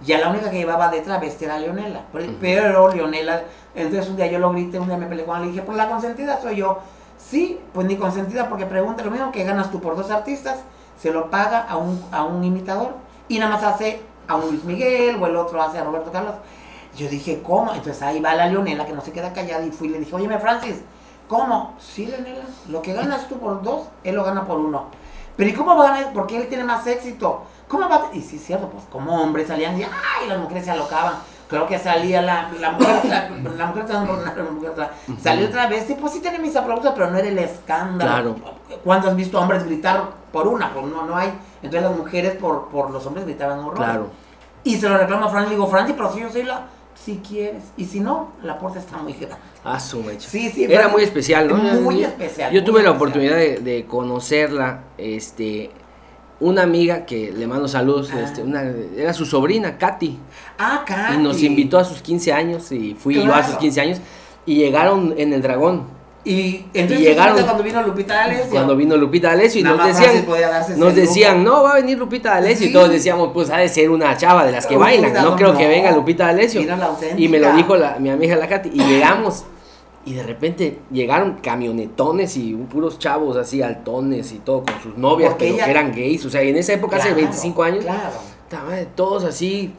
[0.01, 2.01] Ya la única que llevaba de travesti era Leonela.
[2.13, 2.33] Pero, Ujú.
[2.39, 3.41] pero Leonela,
[3.75, 5.77] entonces un día yo lo grité, un día me peleé con él, le dije, pues
[5.77, 6.79] la consentida soy yo.
[7.17, 10.59] Sí, pues ni consentida porque pregunta lo mismo que ganas tú por dos artistas,
[11.01, 12.95] se lo paga a un, a un imitador
[13.27, 16.35] y nada más hace a un Luis Miguel o el otro hace a Roberto Carlos.
[16.95, 17.73] Yo dije, ¿cómo?
[17.73, 20.15] Entonces ahí va la Leonela que no se queda callada y fui y le dije,
[20.15, 20.81] oye, Francis,
[21.27, 21.75] ¿cómo?
[21.79, 24.85] Sí, Leonela, lo que ganas tú por dos, él lo gana por uno.
[25.37, 26.13] Pero ¿y cómo va a ganar?
[26.13, 27.43] Porque él tiene más éxito.
[27.69, 28.15] ¿Cómo va a...
[28.15, 30.27] Y sí, es cierto, pues como hombres salían y ¡ay!
[30.27, 31.13] Las mujeres se alocaban.
[31.47, 34.91] Creo que salía la, la mujer, la, la mujer la mujer trans-
[35.23, 38.35] salió otra vez, sí, pues sí tiene mis aplausos, pero no era el escándalo.
[38.35, 38.35] Claro.
[38.83, 40.71] ¿Cuándo has visto hombres gritar por una?
[40.73, 41.33] Pues no, no hay.
[41.63, 43.77] Entonces las mujeres por, por los hombres gritaban horror.
[43.77, 44.07] Claro.
[44.63, 46.67] Y se lo reclama a Frank, le digo, Francis, pero si yo soy la...
[47.09, 47.63] Si quieres.
[47.75, 49.37] Y si no, la puerta está muy grande.
[49.63, 50.29] Ah, su mecha.
[50.29, 50.65] Sí, sí.
[50.65, 51.55] Era muy especial, ¿no?
[51.81, 52.53] Muy Yo- especial.
[52.53, 55.71] Yo muy tuve la oportunidad de, de conocerla, este,
[56.39, 58.21] una amiga que le mando saludos, Ah.
[58.21, 58.61] este, una,
[58.95, 60.19] era su sobrina, Katy,
[60.59, 61.15] Ah, Katy.
[61.15, 63.99] y nos invitó a sus 15 años, y fui yo a sus 15 años,
[64.45, 65.85] y llegaron en el Dragón,
[66.25, 68.49] Y entonces Y llegaron- cuando vino Lupita D'Alessio.
[68.51, 70.91] cuando vino Lupita D'Alessio, y Nada nos decían, nos lujo.
[70.91, 72.73] decían, no, va a venir Lupita D'Alessio, y Sí.
[72.73, 75.55] todos decíamos, pues ha de ser una chava de las que Uy, bailan, no creo
[75.55, 76.61] que venga Lupita D'Alessio,
[77.17, 79.45] y me lo dijo la, mi amiga la Katy, y llegamos,
[80.05, 85.35] y de repente llegaron camionetones y puros chavos así altones y todo con sus novias,
[85.39, 86.25] pero ella- que eran gays.
[86.25, 88.85] O sea, en esa época, hace Claro, 25 años, Claro.
[88.95, 89.71] todos así.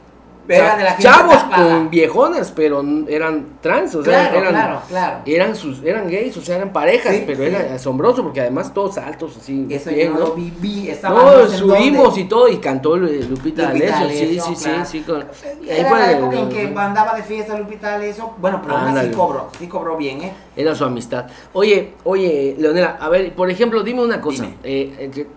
[0.51, 1.75] Pero cha- era de la gente chavos tapada.
[1.77, 5.17] con viejonas, pero eran trans, o sea, Claro, eran, claro, claro.
[5.25, 7.45] eran sus, eran gays, o sea, eran parejas, Sí, pero sí.
[7.45, 9.65] era asombroso porque además todos altos así.
[9.69, 10.91] Eso bien, yo no lo viví.
[11.03, 14.85] No, en subimos y todo y cantó Lu- Lupita, Lupita sí, sí, sí, claro.
[14.85, 15.25] sí, con-
[15.67, 19.47] Era la época en que andaba de fiesta Lupita eso Bueno, pero aún así cobró.
[19.57, 20.33] Sí cobró bien, ¿eh?
[20.55, 21.27] Era su amistad.
[21.53, 24.43] Oye, oye, Leonela, a ver, por ejemplo, dime una cosa.
[24.43, 24.57] Dime.
[24.63, 25.27] eh, eh,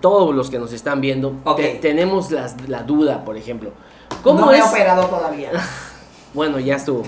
[0.00, 3.70] todos los que nos están viendo, te- tenemos las- la duda, por ejemplo.
[4.22, 4.64] ¿Cómo no me es?
[4.64, 5.50] he operado todavía.
[6.32, 7.02] Bueno, ya estuvo.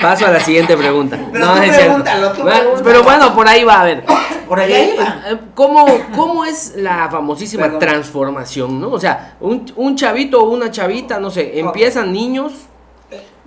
[0.00, 1.18] Paso a la siguiente pregunta.
[1.32, 2.84] Pero no, tú es pregúntalo, tú pregúntalo.
[2.84, 4.04] Pero bueno, por ahí va a ver.
[4.48, 5.22] Por allá Eh, iba.
[5.30, 7.80] eh, ¿cómo, ¿Cómo es la famosísima Perdón.
[7.80, 8.92] transformación, no?
[8.92, 12.52] O sea, un, un chavito o una chavita, no sé, empiezan niños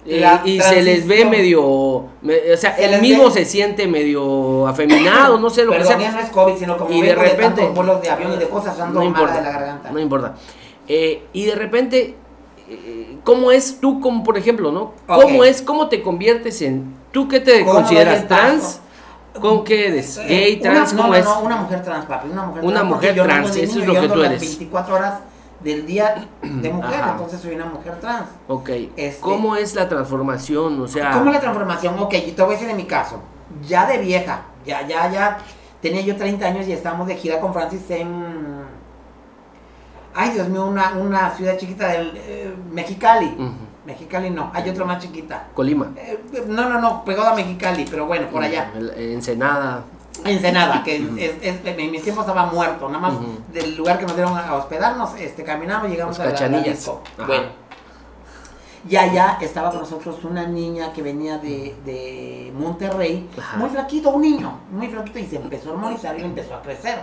[0.06, 3.46] eh, La y se les ve medio, me- o sea, Se les mismo ve- se
[3.46, 6.12] siente medio afeminado, no sé lo Perdón, que sea.
[6.12, 8.78] no es COVID, sino como Y de repente, tantos vuelos de avión y de cosas,
[8.80, 9.92] ando no importa, de la garganta.
[9.92, 10.36] no importa.
[10.90, 12.16] Eh, y de repente, eh,
[13.24, 14.94] ¿cómo es tú, como por ejemplo, no?
[15.08, 18.80] ¿Cómo es, cómo te conviertes en, tú qué te ¿Cómo consideras trans?
[19.40, 20.18] ¿Con qué eres?
[20.18, 20.94] Eh, ¿Gay, una- trans?
[20.94, 21.26] no, ¿Cómo no, es?
[21.26, 22.28] no, una mujer trans, papi.
[22.30, 22.90] Una mujer Una trans.
[22.90, 24.42] mujer trans, eso es lo que tú eres.
[24.42, 25.20] 24 horas
[25.62, 27.12] del día de mujer, Ajá.
[27.12, 28.28] entonces soy una mujer trans.
[28.48, 30.82] Ok, Este- ¿cómo es la transformación?
[30.82, 31.98] O sea, ¿Cómo es la transformación?
[32.00, 33.22] Ok, yo te voy a decir en mi caso.
[33.68, 35.38] Ya de vieja, ya, ya, ya.
[35.82, 38.62] Tenía yo 30 años y estábamos de gira con Francis en.
[40.14, 42.12] Ay, Dios mío, una, una ciudad chiquita del.
[42.16, 43.36] eh, Mexicali.
[43.86, 45.48] Mexicali no, hay otra más chiquita.
[45.54, 45.92] Colima.
[45.96, 48.72] Eh, no, no, no, pegado a Mexicali, pero bueno, por allá.
[48.96, 49.84] Ensenada.
[50.26, 53.14] Ensenada, que es, es- en mis tiempos estaba muerto, nada más
[53.54, 56.38] del lugar que nos dieron a hospedarnos, este, caminamos, llegamos Los a la- la.
[57.26, 57.44] Bueno,
[58.88, 63.58] y allá estaba con nosotros una niña que venía de, de Monterrey, Ajá.
[63.58, 67.00] muy flaquito, un niño, muy flaquito, y se empezó a hormonizar y empezó a crecer.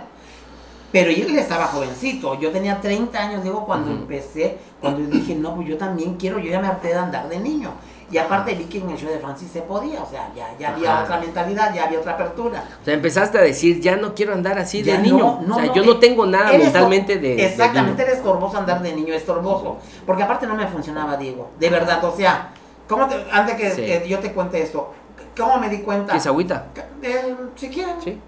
[0.91, 4.01] Pero él estaba jovencito, yo tenía 30 años, digo, cuando Ujú.
[4.01, 7.39] empecé, cuando dije, no, pues yo también quiero, yo ya me harté de andar de
[7.39, 7.71] niño.
[8.11, 10.69] Y aparte vi que en el show de Francis se podía, o sea, ya, ya
[10.73, 11.03] había Ajá.
[11.03, 12.63] otra mentalidad, ya había otra apertura.
[12.81, 15.17] O sea, empezaste a decir, ya no quiero andar así de Ya niño.
[15.19, 17.35] no, no, o sea, no, yo no eh, tengo nada mentalmente de.
[17.35, 19.77] de Exactamente, era estorboso andar de niño, estorboso.
[20.07, 21.51] Porque aparte no me funcionaba, Diego.
[21.59, 22.49] De verdad, o sea,
[22.87, 23.81] ¿cómo te- antes que, Sí.
[23.83, 24.91] que yo te cuente esto,
[25.37, 26.07] ¿cómo me di cuenta?
[26.13, 26.65] ¿Quieres agüita?
[27.03, 28.19] Eh, si quieren, Sí.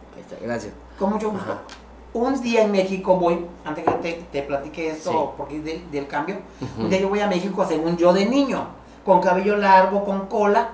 [0.43, 0.74] Gracias.
[1.00, 1.52] con mucho gusto.
[1.54, 1.62] Ajá.
[2.13, 5.17] Un día en México voy, antes que te, te platique esto, Sí.
[5.38, 6.38] porque es del, del cambio,
[6.78, 8.65] un día yo voy a México según yo de niño,
[9.06, 10.71] con cabello largo, con cola,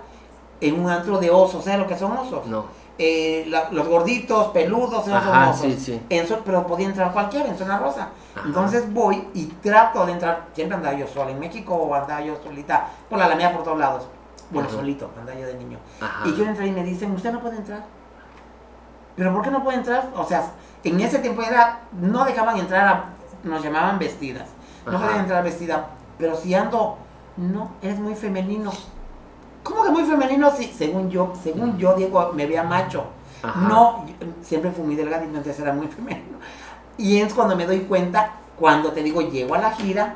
[0.60, 2.47] en un antro de osos, ¿sabes lo que son osos?
[2.47, 2.65] No.
[2.97, 5.80] Eh, la- los gorditos, peludos, esos Ajá, son osos.
[5.84, 6.32] sí, sí.
[6.43, 8.10] Pero podía entrar cualquiera en zona rosa.
[8.36, 8.47] Ajá.
[8.47, 10.47] Entonces voy y trato de entrar.
[10.56, 11.30] Siempre andaba yo sola.
[11.30, 12.88] En México o andaba yo solita.
[13.08, 14.08] Por la alameda por todos lados.
[14.50, 14.78] Bueno, Ajá.
[14.78, 15.78] solito, andaba yo de niño.
[16.26, 17.86] Y quiero entrar y me dicen, usted no puede entrar.
[19.17, 20.10] ¿Pero por qué no puede entrar?
[20.15, 20.51] O sea,
[20.86, 23.06] en ese tiempo era, no dejaban entrar, a-
[23.43, 24.47] nos llamaban vestidas.
[24.86, 25.06] No Ajá.
[25.06, 25.88] podían entrar vestida.
[26.17, 26.97] Pero si ando,
[27.36, 28.71] no, eres muy femenino.
[29.63, 30.49] ¿Cómo que muy femenino?
[30.51, 33.06] Si, según yo, según yo, Diego, me veía macho.
[33.43, 33.60] Ajá.
[33.67, 34.06] No,
[34.41, 36.38] siempre fui muy delgadito, entonces era muy femenino.
[36.97, 40.15] Y es cuando me doy cuenta, cuando te digo, llego a la gira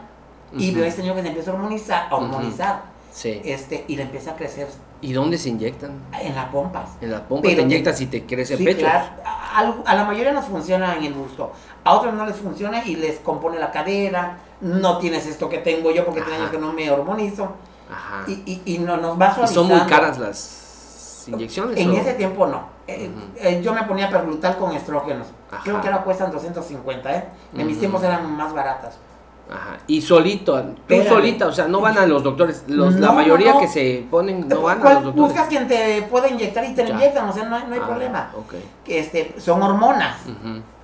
[0.54, 3.42] y veo a este señor que se empieza a hormonizar, a Sí.
[3.44, 4.68] este, y le empieza a crecer
[5.02, 5.92] ¿Y dónde se inyectan?
[6.22, 6.90] en las pompas.
[7.02, 8.82] En la pompa Pero te inyectas y te crece el Sí, pecho.
[8.82, 9.06] claro.
[9.26, 11.52] A, a la mayoría nos funciona en el busto.
[11.84, 14.38] A otros no les funciona y les compone la cadera.
[14.62, 16.36] No tienes esto que tengo yo porque Ajá.
[16.36, 17.52] años que no me hormonizo.
[17.92, 18.24] Ajá.
[18.28, 19.54] Y, y, y no, nos va ¿Y suavizando.
[19.54, 21.78] son muy caras las inyecciones?
[21.78, 21.94] En o?
[21.94, 22.64] ese tiempo no.
[22.88, 25.28] Eh, eh, yo me ponía perglutal con estrógenos.
[25.52, 25.64] Ajá.
[25.64, 27.26] Creo que ahora cuestan 250, ¿eh?
[27.58, 28.98] En mis tiempos eran más baratas.
[29.52, 29.78] Ajá.
[29.88, 31.10] Y solito, tú Espérame.
[31.10, 32.64] solita, o sea, no van a los doctores.
[32.68, 33.60] Los, la mayoría no.
[33.60, 35.30] que se ponen no van a ¿Cuál- los doctores.
[35.34, 36.96] buscas quien te pueda inyectar y te lo Ya.
[36.96, 38.32] inyectan, o sea, no hay, no hay Ah, problema.
[38.38, 38.54] Ok.
[38.86, 40.18] Que este, son hormonas.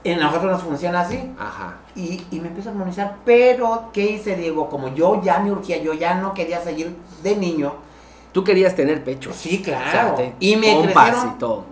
[0.03, 1.19] En nosotros nos funciona así.
[1.39, 1.75] Ajá.
[1.95, 3.15] Y, y me empiezo a armonizar.
[3.25, 4.69] Pero, ¿qué hice, Diego?
[4.69, 7.73] Como yo ya me urgía, yo ya no quería seguir de niño.
[8.31, 9.31] Tú querías tener pecho.
[9.33, 10.15] Sí, O sea, claro.
[10.15, 11.27] te- y me crecieron.
[11.35, 11.65] y todo.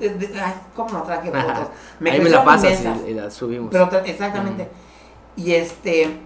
[0.00, 1.68] ay, ¿Cómo no traje fotos?
[2.04, 3.68] Ahí me la pasas y, y la subimos.
[3.70, 4.68] Pero exactamente.
[5.36, 6.18] Y este,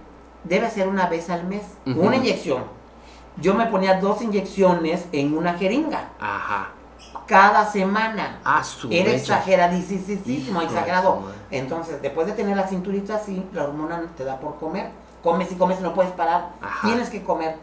[0.44, 1.62] debe ser una vez al mes.
[1.86, 2.62] Una inyección.
[3.36, 6.10] Yo me ponía dos inyecciones en una jeringa.
[6.20, 6.68] Ajá.
[7.26, 8.38] Cada semana.
[8.44, 11.22] Ah, su Era exageradísimo, exagerado.
[11.50, 14.90] Entonces, después de tener la cinturita así, la hormona te da por comer.
[15.22, 16.50] Comes y comes y no puedes parar.
[16.60, 16.86] Ajá.
[16.86, 17.56] Tienes que comer.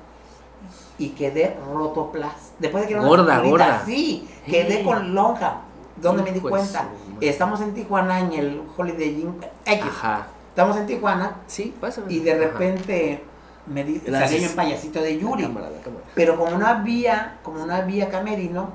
[0.98, 2.54] Y quedé rotoplas.
[2.60, 3.82] Después de que era Gorda, gorda.
[3.82, 4.84] así, quedé Sí.
[4.84, 5.62] con lonja.
[5.98, 6.86] Donde me di cuenta.
[7.20, 9.86] Estamos en Tijuana en el Holiday Inn X.
[9.88, 10.28] Ajá.
[10.52, 12.12] Estamos en Tijuana Sí, pásame.
[12.14, 12.40] y de Ajá.
[12.42, 13.24] repente
[13.68, 14.16] me di, yo
[14.48, 15.44] en payasito de La Yuri.
[15.44, 16.04] cámara, la cámara.
[16.14, 18.72] Pero como no había, como no había camerino,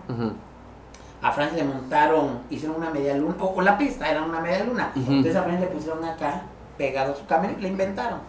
[1.23, 4.65] a Francia le montaron, hicieron una media luna, o, o la pista era una media
[4.65, 4.93] luna.
[4.97, 6.43] Entonces a Francia le pusieron acá,
[6.79, 8.21] pegado su camerino, le inventaron.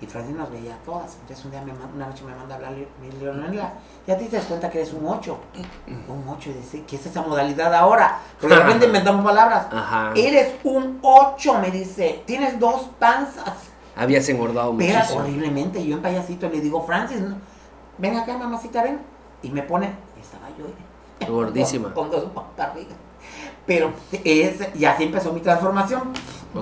[0.00, 1.16] Y Francis nos veía a todas.
[1.20, 2.74] Entonces un día, me, una noche me manda a hablar,
[3.20, 3.72] Leonela,
[4.06, 5.38] ya te das cuenta que eres un 8.
[6.08, 8.20] Un 8, y dice, ¿qué es esa modalidad ahora?
[8.40, 9.66] Porque de repente inventamos palabras.
[9.72, 10.12] Ajá.
[10.14, 13.54] Eres un 8, me dice, tienes dos panzas.
[13.96, 15.20] Habías engordado Pega muchísimo.
[15.20, 15.86] horriblemente.
[15.86, 17.36] Yo en payasito le digo, Francis, no,
[17.96, 19.00] ven acá, mamacita, ven.
[19.42, 21.94] Y me pone, estaba yo eh, Gordísima.
[21.94, 23.05] Con dos barrigas.
[23.66, 23.90] Pero
[24.24, 26.12] es, y así empezó mi transformación.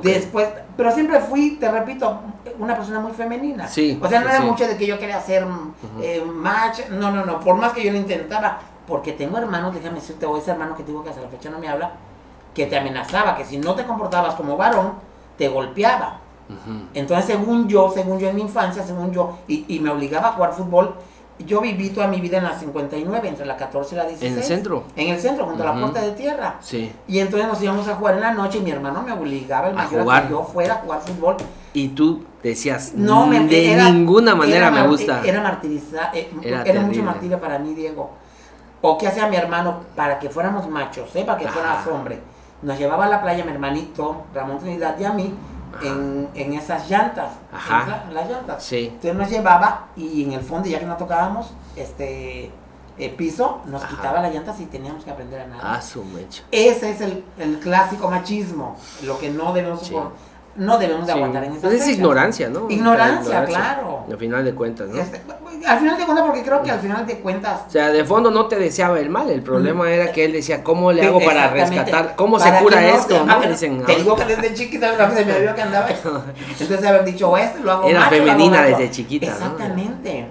[0.03, 2.19] Después, pero siempre fui, te repito,
[2.59, 3.69] una persona muy femenina.
[3.69, 4.47] Sí, O sea, no sí, era sí.
[4.49, 5.47] mucho de que yo quería hacer
[6.03, 6.89] eh, match.
[6.91, 7.39] No, no, no.
[7.41, 8.59] Por más que yo lo intentaba.
[8.87, 11.49] Porque tengo hermanos, déjame decirte, o ese hermano que te digo que hasta la fecha
[11.49, 11.93] no me habla,
[12.53, 14.95] que te amenazaba, que si no te comportabas como varón,
[15.39, 16.19] te golpeaba.
[16.51, 16.89] Ujú.
[16.93, 20.33] Entonces, según yo, según yo en mi infancia, según yo, y, y me obligaba a
[20.33, 20.97] jugar fútbol,
[21.39, 24.33] yo viví toda mi vida en la 59, entre la 14 y la 16.
[24.33, 24.85] ¿En el centro?
[24.97, 26.57] En el centro, junto a la puerta de tierra.
[26.61, 26.93] Sí.
[27.09, 29.75] Y entonces nos íbamos a jugar en la noche y mi hermano me obligaba, el
[29.79, 30.23] A mayor, a jugar.
[30.25, 31.37] que yo fuera a jugar fútbol.
[31.73, 35.23] Y tú decías, No, me, de era- ninguna manera era me gusta.
[35.25, 38.11] Era martirizar, eh, Era era, mucho martirio para mí, Diego.
[38.81, 41.25] O qué hacía mi hermano para que fuéramos machos, ¿eh?
[41.25, 41.55] para que Ajá.
[41.55, 42.21] fueras hombre.
[42.63, 45.35] Nos llevaba a la playa mi hermanito, Ramón Trinidad y a mí,
[45.83, 47.33] en, en esas llantas.
[47.53, 47.83] Ajá.
[47.85, 48.63] En la- en las llantas.
[48.65, 48.87] Sí.
[48.93, 52.51] Entonces nos llevaba y en el fondo, ya que no tocábamos este
[52.97, 53.97] eh, piso, nos Ajá.
[53.97, 55.63] quitaba las llantas y teníamos que aprender a nadar.
[55.79, 56.45] Ah, su mecha.
[56.53, 59.95] Ese es el, el clásico machismo, lo que no debemos, Sí.
[60.57, 61.19] No debemos de Sí.
[61.19, 61.97] aguantar en esas Pues es fechas.
[61.97, 62.71] ignorancia, ¿no?
[62.71, 64.05] Ignorancia, claro.
[64.11, 65.01] Al final de cuentas, ¿no?
[65.01, 65.21] Este,
[65.67, 68.31] al final de cuentas, porque creo que al final de cuentas O sea, de fondo
[68.31, 71.21] no te deseaba el mal, el problema era que él decía, ¿cómo le Sí, hago
[71.25, 72.15] para rescatar?
[72.17, 73.19] ¿Cómo Para se cura no esto?
[73.19, 73.41] se- ¿no?
[73.51, 73.97] Dicen, te "Ah".
[73.97, 75.89] digo que desde chiquita se me vio que andaba.
[76.61, 78.71] Entonces haber dicho, o este lo hago Era macho, hago femenina macho".
[78.77, 79.33] desde chiquita, ¿no?
[79.33, 80.27] Exactamente.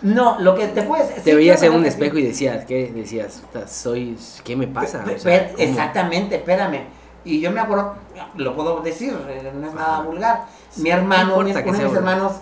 [0.00, 0.38] ¿no?
[0.38, 1.24] lo que te puedes.
[1.24, 2.92] Te veías en un espejo y decías, ¿qué?
[2.94, 5.02] Decías, "Puta, soy, ¿qué me pasa?
[5.04, 5.58] O sea, pe- ¿cómo?".
[5.68, 6.82] exactamente, espérame.
[7.24, 7.94] Y yo me acuerdo,
[8.36, 10.44] lo puedo decir, eh, no es nada vulgar.
[10.76, 11.96] Mi hermano, No mi- uno de mis vulgar.
[11.96, 12.32] hermanos,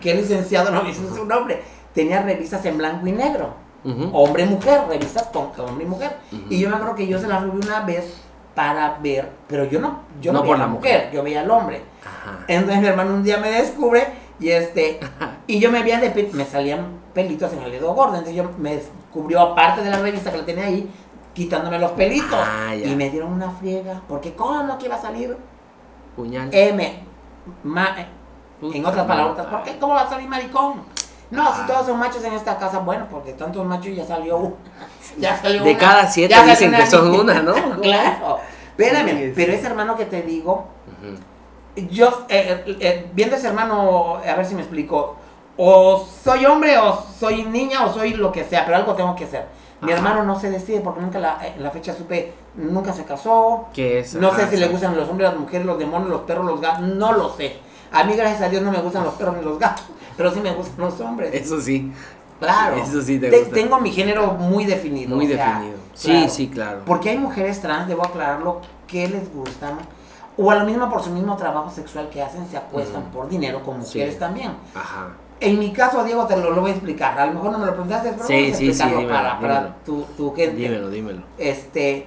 [0.00, 1.62] que es licenciado, no dice su nombre,
[1.94, 3.54] tenía revistas en blanco y negro.
[3.84, 4.10] Ujú.
[4.16, 6.16] Hombre y mujer, revistas con hombre y mujer.
[6.32, 6.42] Ujú.
[6.48, 8.14] Y yo me acuerdo que yo se las robé una vez
[8.54, 11.22] para ver, pero yo no, yo No no, por veía a la la mujer, yo
[11.22, 11.82] veía al hombre.
[12.02, 12.38] Ajá.
[12.48, 14.06] Entonces mi hermano un día me descubre
[14.40, 15.00] y este
[15.46, 18.80] y yo me veía de me salían pelitos en el dedo gordo, entonces yo me
[19.12, 20.90] cubrió aparte de la revista que la tenía ahí
[21.34, 25.36] quitándome los pelitos Ah, y me dieron una friega, porque cómo que iba a salir
[26.16, 26.48] Puñal.
[26.52, 27.02] M
[27.64, 27.96] ma-
[28.60, 30.82] Puta en otras palabras, ¿por qué cómo va a salir maricón?
[31.30, 34.54] No, si todos son machos en esta casa, bueno, de tantos machos ya salió uno.
[35.18, 35.78] Ya salió De una.
[35.78, 37.54] cada siete dicen que son una, ¿no?
[37.82, 38.38] claro.
[38.76, 39.32] Espérame, Sí, sí.
[39.34, 40.66] pero ese hermano que te digo,
[41.90, 45.16] yo, eh, eh, eh, viendo ese hermano, a ver si me explico,
[45.56, 49.26] o soy hombre, o soy niña, o soy lo que sea, pero algo tengo que
[49.26, 49.46] ser.
[49.84, 49.98] Mi Ajá.
[50.00, 53.66] hermano no se decide porque nunca la, en la fecha supe, nunca se casó.
[53.72, 54.14] ¿Qué es?
[54.14, 56.60] No sé Ajá, si le gustan los hombres, las mujeres, los demonios, los perros, los
[56.60, 57.56] gatos, no lo sé.
[57.92, 59.84] A mí, gracias a Dios, no me gustan los perros ni los gatos,
[60.16, 61.30] pero sí me gustan los hombres.
[61.34, 61.92] Eso sí,
[62.40, 62.76] Claro.
[62.76, 63.54] Eso sí te gusta.
[63.54, 65.14] Tengo mi género muy definido.
[65.16, 65.78] muy o sea, definido.
[65.94, 66.28] Sí, claro.
[66.30, 66.80] sí, claro.
[66.84, 69.78] Porque hay mujeres trans, debo aclararlo, que les gustan,
[70.36, 73.10] o a lo mismo por su mismo trabajo sexual que hacen, se acuestan Ujú.
[73.12, 73.98] por dinero con Sí.
[73.98, 74.50] mujeres también.
[74.74, 75.10] Ajá.
[75.44, 77.18] En mi caso, Diego, te lo, lo voy a explicar.
[77.18, 79.14] A lo mejor no me lo preguntaste, pero Sí, vamos a sí, sí, explicarlo dímelo,
[79.18, 80.56] para, para tu, tu gente.
[80.56, 81.22] Dímelo, dímelo.
[81.38, 82.06] Este,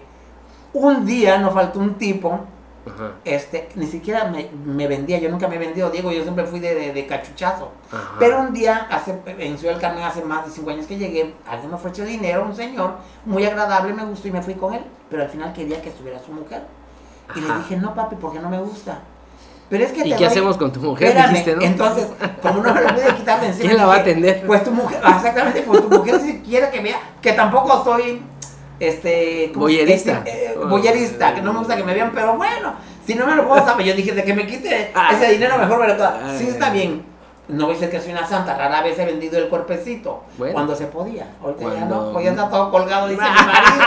[0.73, 2.39] un día nos faltó un tipo,
[2.85, 3.11] Ajá.
[3.25, 6.59] este, ni siquiera me, me vendía, yo nunca me he vendido, Diego, yo siempre fui
[6.59, 7.69] de, de- de cachuchazo.
[7.91, 8.15] Ajá.
[8.19, 11.33] Pero un día, hace, en Ciudad del Carmen, hace más de cinco años que llegué,
[11.47, 12.95] alguien me ofreció dinero, un señor,
[13.25, 16.19] muy agradable, me gustó y me fui con él, pero al final quería que estuviera
[16.19, 16.63] su mujer.
[17.35, 17.53] Y Ajá.
[17.53, 18.99] le dije, no papi, porque no me gusta.
[19.69, 21.09] Pero es que ¿Y qué hacemos con tu mujer?
[21.09, 21.61] Espérame, Dijiste, ¿no?
[21.61, 22.07] Entonces,
[22.41, 23.65] como no me lo pude quitar de encima.
[23.67, 24.43] ¿Quién la va a atender?
[24.47, 28.21] Pues tu mujer, ah, exactamente, pues tu mujer si quiere que vea, que tampoco soy,
[28.79, 29.51] este...
[29.53, 30.23] ¿cómo se Boyerista.
[30.25, 32.75] Eh, boyerista, que no me gusta que me vean, pero bueno,
[33.05, 35.79] si no me lo puedo saber, yo dije, de que me quite ese dinero mejor
[35.79, 36.11] me lo quedo.
[36.37, 37.03] Sí está bien,
[37.49, 40.53] no voy a decir que soy una santa, rara vez he vendido el cuerpecito, Bueno.
[40.53, 43.85] cuando se podía, ahorita ya no, pues ya está todo colgado, dice mi marido.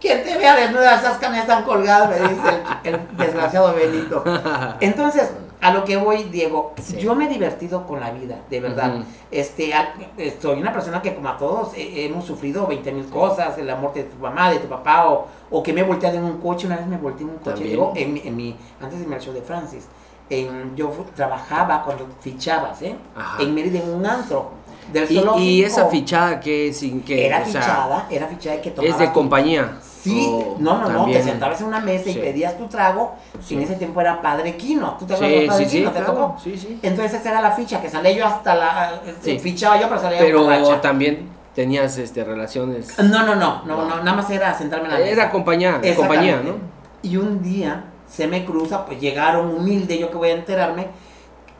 [0.00, 2.48] Quien te vea desnuda, esas canas están colgadas, me dice
[2.84, 4.24] el, el desgraciado Benito.
[4.80, 6.96] Entonces, a lo que voy, Diego, Sí.
[6.96, 8.94] yo me he divertido con la vida, de verdad.
[8.94, 9.04] Ujú.
[9.30, 13.58] este, a- eh, soy una persona que como a todos hemos sufrido 20 mil cosas,
[13.58, 16.24] el amor de tu mamá, de tu papá, o, o que me he volteado en
[16.24, 17.62] un coche, una vez me volteé en un coche.
[17.64, 19.84] Diego, en, mi- en mi, antes de al show de Francis,
[20.30, 22.96] en, yo trabajaba cuando fichabas, ¿eh?
[23.14, 23.42] Ajá.
[23.42, 24.52] En Mérida, en un antro
[24.92, 28.70] del Y, y esa fichada que sin que Era o sea, fichada, era fichada que
[28.70, 29.72] tomabas es de compañía.
[30.02, 33.54] Sí, o no, no, no, te sentabas en una mesa y pedías tu trago, Sí.
[33.54, 35.90] y en ese tiempo era Padre Quino, ¿tú te acuerdas Sí, Padre sí, sí, Quino?
[35.90, 36.36] ¿Te claro, tocó?
[36.42, 36.78] sí, sí.
[36.82, 39.00] Entonces esa era la ficha, que salía yo hasta la...
[39.20, 39.38] Sí.
[39.38, 40.80] Fichaba yo, pero salía yo Pero borracha.
[40.80, 42.98] también tenías este relaciones.
[42.98, 43.96] No, no, no, no, No.
[44.02, 45.10] nada más era sentarme en la mesa.
[45.10, 46.54] Era compañía, compañía, ¿no?
[47.02, 50.86] Y un día se me cruza, pues llegaron humilde, yo que voy a enterarme,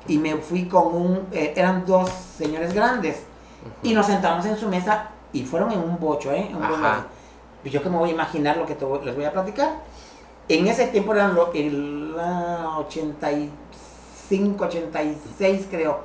[0.08, 3.22] y me fui con un, eh, eran dos señores grandes
[3.82, 6.46] y nos sentamos en su mesa y fueron en un bocho, ¿eh?
[6.50, 6.72] En un Ajá.
[6.76, 7.04] bocho.
[7.62, 9.70] Pues yo que me voy a imaginar lo que te voy- les voy a platicar.
[10.48, 16.00] En ese tiempo eran lo- el ah, 85, 86 creo,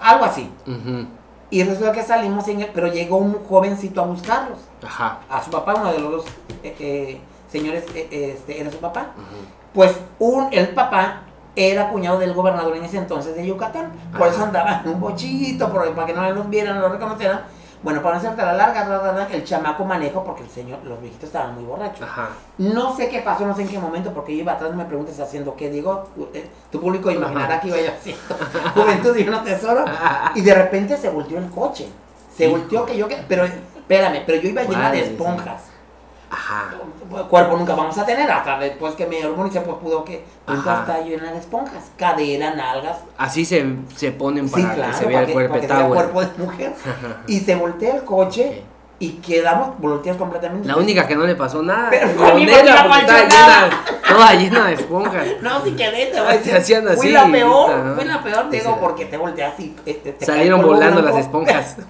[0.00, 0.50] algo así.
[0.66, 1.06] Ujú.
[1.50, 4.58] Y resulta que salimos en el, pero llegó un jovencito a buscarlos.
[4.84, 5.20] Ajá.
[5.30, 6.24] A su papá, uno de los dos
[6.62, 9.10] eh, eh, señores eh, este, era su papá.
[9.16, 9.46] Ujú.
[9.72, 11.22] Pues un, el papá
[11.56, 13.92] era cuñado del gobernador en ese entonces de Yucatán.
[14.16, 14.46] Por eso Ajá.
[14.46, 17.42] andaba en un bochito, por- para que no los vieran, no lo reconocieran.
[17.84, 21.54] Bueno, para no hacerte la larga, el chamaco manejo porque el señor, los viejitos estaban
[21.54, 22.00] muy borrachos.
[22.02, 22.30] Ajá.
[22.56, 25.20] No sé qué pasó, no sé en qué momento, porque yo iba atrás me preguntas
[25.20, 26.08] haciendo qué digo.
[26.32, 28.22] eh, Tu público imaginará que iba yo haciendo
[28.74, 29.84] juventud y un tesoro.
[30.34, 31.86] Y de repente se volteó el coche.
[32.34, 33.16] Se volteó que yo que.
[33.28, 35.62] Pero espérame, pero yo iba llena de esponjas.
[36.34, 36.74] Ajá.
[37.28, 40.24] Cuerpo nunca vamos a tener, hasta después que me hormonicé, pues pudo que.
[40.44, 40.80] Pues Ajá.
[40.80, 41.90] está llena de esponjas.
[41.96, 42.98] Cadera, nalgas.
[43.16, 46.44] Así se, se ponen para sí, claro, que se vea el cuerpo para que de
[46.44, 46.72] mujer.
[47.28, 48.62] Y se voltea el coche
[48.98, 50.66] y quedamos volteados completamente.
[50.66, 51.88] La única que no le pasó nada.
[51.90, 52.88] Pero fue mi llena,
[54.08, 55.26] toda llena de esponjas.
[55.40, 56.82] No, sí quedé, te voy a Te decir.
[56.96, 57.94] Fui la peor, ajá.
[57.94, 61.16] fui la peor, Sí, digo, porque te volteas y eh, te- te Salieron volando las
[61.16, 61.76] esponjas.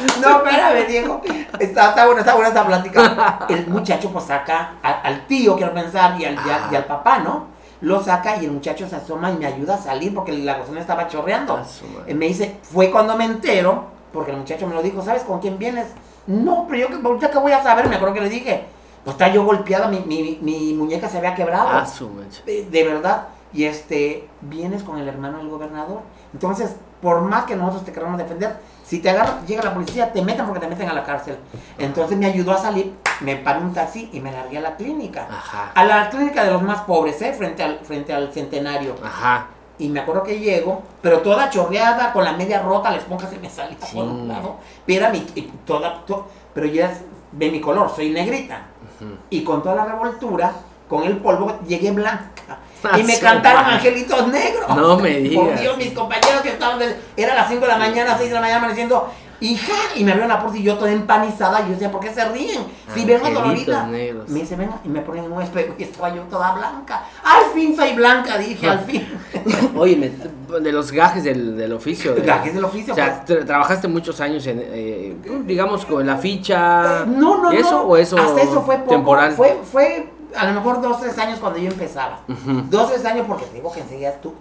[0.20, 1.20] No, espérame, Diego.
[1.58, 3.46] Está, está buena, está buena esta plática.
[3.48, 6.68] El muchacho pues saca a- al tío, quiero pensar, y al, y al- Ajá.
[6.72, 7.46] y al papá, ¿no?
[7.82, 10.80] Lo saca y el muchacho se asoma y me ayuda a salir porque la cocina
[10.80, 11.56] estaba chorreando.
[11.60, 12.10] Ah, su madre.
[12.12, 15.40] Eh, Me dice, fue cuando me entero, porque el muchacho me lo dijo, ¿sabes con
[15.40, 15.86] quién vienes?
[16.26, 18.64] No, pero yo que ahorita que voy a saber, me acuerdo que le dije,
[19.04, 21.68] pues está yo golpeada, mi, mi, mi muñeca se había quebrado.
[21.70, 22.42] Ah, su mancha.
[22.46, 23.28] de, de verdad.
[23.52, 26.00] Y este, vienes con el hermano del gobernador.
[26.32, 26.74] Entonces,
[27.06, 30.44] por más que nosotros te queramos defender, si te agarra, llega la policía, te meten
[30.44, 31.36] porque te meten a la cárcel.
[31.78, 35.28] Entonces me ayudó a salir, me paré un taxi y me largué a la clínica.
[35.30, 35.70] Ajá.
[35.72, 37.32] A la clínica de los más pobres, ¿eh?
[37.32, 38.96] Frente al, frente al centenario.
[39.04, 39.46] Ajá.
[39.78, 43.38] Y me acuerdo que llego, pero toda chorreada, con la media rota, la esponja se
[43.38, 44.26] me salía por un Sí.
[44.26, 44.56] lado.
[44.84, 45.20] Pero, mi,
[45.64, 46.92] toda, to- pero ya
[47.30, 48.62] de mi color, soy negrita.
[49.00, 49.10] Ujú.
[49.30, 50.50] Y con toda la revoltura,
[50.88, 52.58] con el polvo, llegué blanca.
[52.98, 54.68] Y me cantaron angelitos negros.
[54.76, 55.60] No me Por digas.
[55.60, 58.40] Dios, mis compañeros que estaban, de- era las 5 de la mañana, 6 de la
[58.40, 59.10] mañana, amaneciendo,
[59.40, 62.12] hija, y me abrieron la puerta y yo toda empanizada, y yo decía, ¿por qué
[62.14, 62.62] se ríen?
[62.94, 63.86] Si vengo Angelitos dolorida.
[63.86, 64.28] negros.
[64.30, 67.04] Me dice, venga, y me ponen en un espejo y estaba yo toda blanca.
[67.24, 69.06] Al fin soy blanca, dije, al fin.
[69.76, 72.14] Oye, me- de los gajes del, del oficio.
[72.14, 76.16] de- Gajes del oficio, O sea, tra- trabajaste muchos años en, eh, digamos, con la
[76.16, 77.02] ficha.
[77.02, 77.82] Eh, no, no, ¿Y eso no.
[77.82, 78.90] o eso Hasta eso fue poco.
[78.90, 79.32] temporal?
[79.32, 82.20] Fue, fue a lo mejor dos, tres años cuando yo empezaba.
[82.28, 82.62] Ujú.
[82.70, 84.34] Dos, tres años porque te digo que enseguida tú.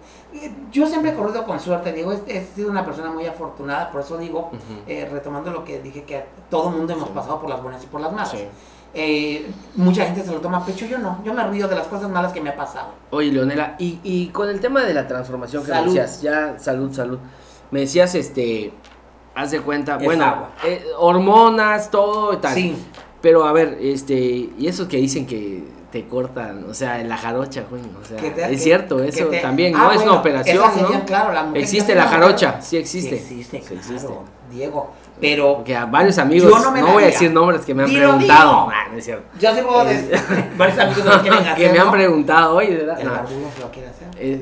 [0.71, 4.01] Yo siempre he corrido con suerte, digo, he, he sido una persona muy afortunada, por
[4.01, 4.51] eso digo,
[4.87, 7.13] eh, retomando lo que dije, que todo mundo hemos Sí.
[7.15, 8.31] pasado por las buenas y por las malas.
[8.31, 8.45] Sí.
[8.97, 11.87] Eh, mucha gente se lo toma a pecho, yo no, yo me río de las
[11.87, 12.87] cosas malas que me ha pasado.
[13.11, 15.93] Oye, Leonela, y, y con el tema de la transformación que me Salud.
[15.93, 17.19] decías, ya, salud, salud.
[17.71, 18.71] Me decías, este,
[19.35, 22.53] haz de cuenta, Es bueno, eh, hormonas, todo y tal.
[22.53, 22.75] Sí.
[23.21, 27.15] Pero a ver, este, y esos que dicen que te cortan, o sea, en la
[27.17, 29.91] jarocha, güey, o sea, Que te- es que- cierto, que eso te- también, Ah, ¿no?
[29.93, 31.05] es una operación, ¿no?
[31.05, 33.17] claro, Existe que la jarocha, sí existe.
[33.17, 34.07] Sí existe, Sí existe.
[34.07, 34.91] claro, Diego.
[35.21, 38.67] Pero Porque a varios amigos, no, voy a decir nombres que me han Dilo, preguntado.
[38.69, 39.23] Ah, no es cierto.
[39.39, 40.11] yo sí puedo decir,
[40.57, 41.55] varios amigos que lo quieren hacer.
[41.67, 42.99] que me han preguntado, oye, ¿verdad?
[42.99, 43.13] El No.
[43.61, 44.07] lo quiere hacer.
[44.19, 44.39] Es,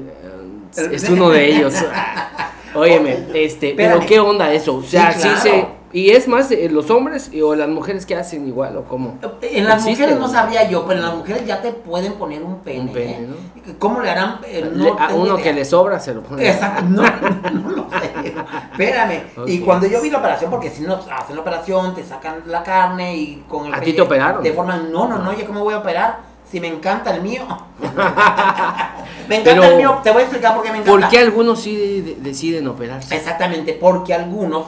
[0.84, 1.76] eh, es uno de ellos.
[2.76, 4.00] Óyeme, este, pero.
[4.00, 4.78] ¿qué onda eso?
[4.78, 5.66] O sea, sí, Sí, se.
[5.94, 9.20] Y es más, eh, los hombres y- o las mujeres que hacen igual, o cómo.
[9.44, 12.42] En las Existe, mujeres no sabría yo, pero en las mujeres ya te pueden poner
[12.44, 12.80] un pene.
[12.82, 13.28] Un pene, ¿eh?
[13.30, 13.74] ¿no?
[13.78, 14.40] ¿Cómo le harán?
[14.46, 15.44] Eh, no a uno idea.
[15.44, 16.50] que le sobra se lo pone.
[16.50, 17.04] Exacto, no,
[17.54, 18.34] no lo sé.
[18.72, 19.22] Espérame.
[19.46, 22.64] Y cuando yo vi la operación, porque si no hacen la operación, te sacan la
[22.64, 24.42] carne y con el ¿A ti te operaron?
[24.42, 26.18] De forma, no, no, no, ¿yo cómo voy a operar?
[26.52, 27.44] Si me encanta el mío.
[29.28, 30.92] me encanta Pero, el mío, te voy a explicar por qué me encanta.
[31.00, 33.16] ¿Por qué algunos sí de- de- deciden operarse?
[33.16, 34.66] Exactamente, porque algunos,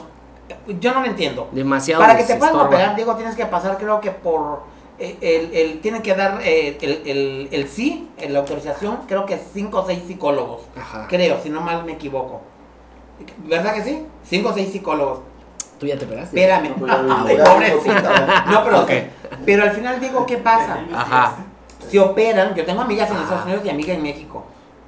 [0.66, 1.48] yo no lo entiendo.
[1.52, 2.02] Demasiado.
[2.02, 4.62] Para que te puedan operar, Diego, tienes que pasar, creo que por.
[4.98, 9.38] eh, El, el, tienen que dar eh, el, el, el sí, la autorización, creo que
[9.52, 10.62] cinco o seis psicólogos.
[10.78, 11.06] Ajá.
[11.08, 12.40] Creo, si no mal me equivoco.
[13.38, 14.06] ¿Verdad que sí?
[14.24, 15.20] Cinco o seis psicólogos.
[15.78, 16.38] ¿Tú ya te operaste?
[16.40, 16.74] Espérame.
[16.78, 16.86] No,
[17.44, 17.92] pobrecito.
[18.02, 18.44] ya.
[18.50, 18.90] No, pero, Ok.
[19.44, 20.78] pero al final digo, ¿qué pasa?
[20.94, 21.36] Ajá.
[21.90, 23.22] Se operan, yo tengo amigas en Ajá.
[23.24, 24.44] Estados Unidos y amigas en México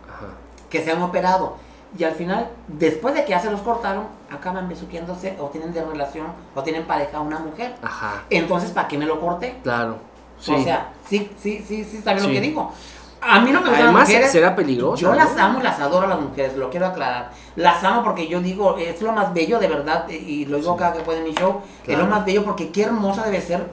[0.09, 0.27] Ajá.
[0.71, 1.57] que se han operado.
[1.99, 5.85] Y al final, después de que ya se los cortaron, acaban besuqueándose o tienen de
[5.85, 7.75] relación o tienen pareja una mujer.
[7.83, 8.23] Ajá.
[8.31, 9.59] Entonces, ¿para qué me lo corté?
[9.63, 9.97] Claro.
[10.39, 10.53] Sí.
[10.55, 12.29] O sea, sí, sí, sí, sí, está bien Sí.
[12.29, 12.73] lo que digo.
[13.21, 14.31] A mí no me gustan las Además, mujeres.
[14.31, 14.97] será peligroso.
[15.03, 15.15] Yo ¿no?
[15.17, 17.33] las amo y las adoro a las mujeres, lo quiero aclarar.
[17.57, 20.79] Las amo porque yo digo, es lo más bello de verdad, y lo digo Sí.
[20.79, 22.05] cada que puedo en mi show, es Claro.
[22.05, 23.67] lo más bello porque qué hermosa debe ser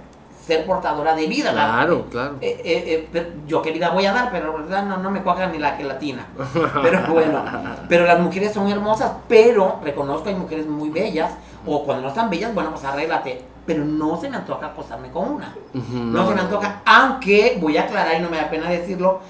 [0.45, 1.51] ser portadora de vida.
[1.51, 1.73] ¿verdad?
[1.73, 2.35] Claro, claro.
[2.41, 5.21] Eh, eh, eh, pero yo qué vida voy a dar, pero verdad no, no me
[5.21, 6.27] cuaja ni la gelatina.
[6.83, 7.43] Pero bueno,
[7.89, 11.31] pero las mujeres son hermosas, pero reconozco hay mujeres muy bellas,
[11.65, 13.41] o cuando no están bellas, bueno, pues arréglate.
[13.65, 15.55] Pero no se me antoja acostarme con una.
[15.73, 19.21] No, se me antoja, aunque voy a aclarar y no me da pena decirlo,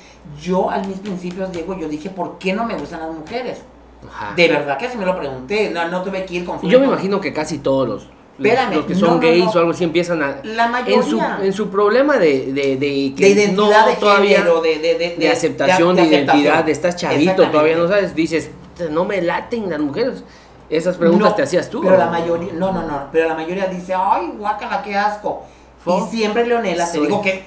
[0.42, 3.62] yo a mis principios, Diego, yo dije, ¿por qué no me gustan las mujeres?
[4.10, 4.34] Ajá.
[4.36, 6.60] De verdad que sí me lo pregunté, no, no tuve que ir con...
[6.62, 8.08] Yo me imagino que casi todos los-
[8.38, 9.52] Espérame, los que son no, gays no.
[9.52, 10.38] o algo así empiezan a...
[10.44, 14.38] La En su, mayoría en su problema de, de, de que de identidad de todavía
[14.40, 16.42] género, de, de, aceptación, de, aceptación.
[16.42, 18.50] identidad, de estás chavito, todavía no sabes, dices,
[18.92, 20.24] no me laten las mujeres.
[20.70, 21.82] Esas preguntas te hacías tú.
[21.82, 25.44] Pero ¿o la mayoría, no, no, no, pero la mayoría dice, ay, guácala, qué asco.
[25.84, 25.98] Fo.
[26.06, 27.44] Y siempre, Leonela, te Soy- digo que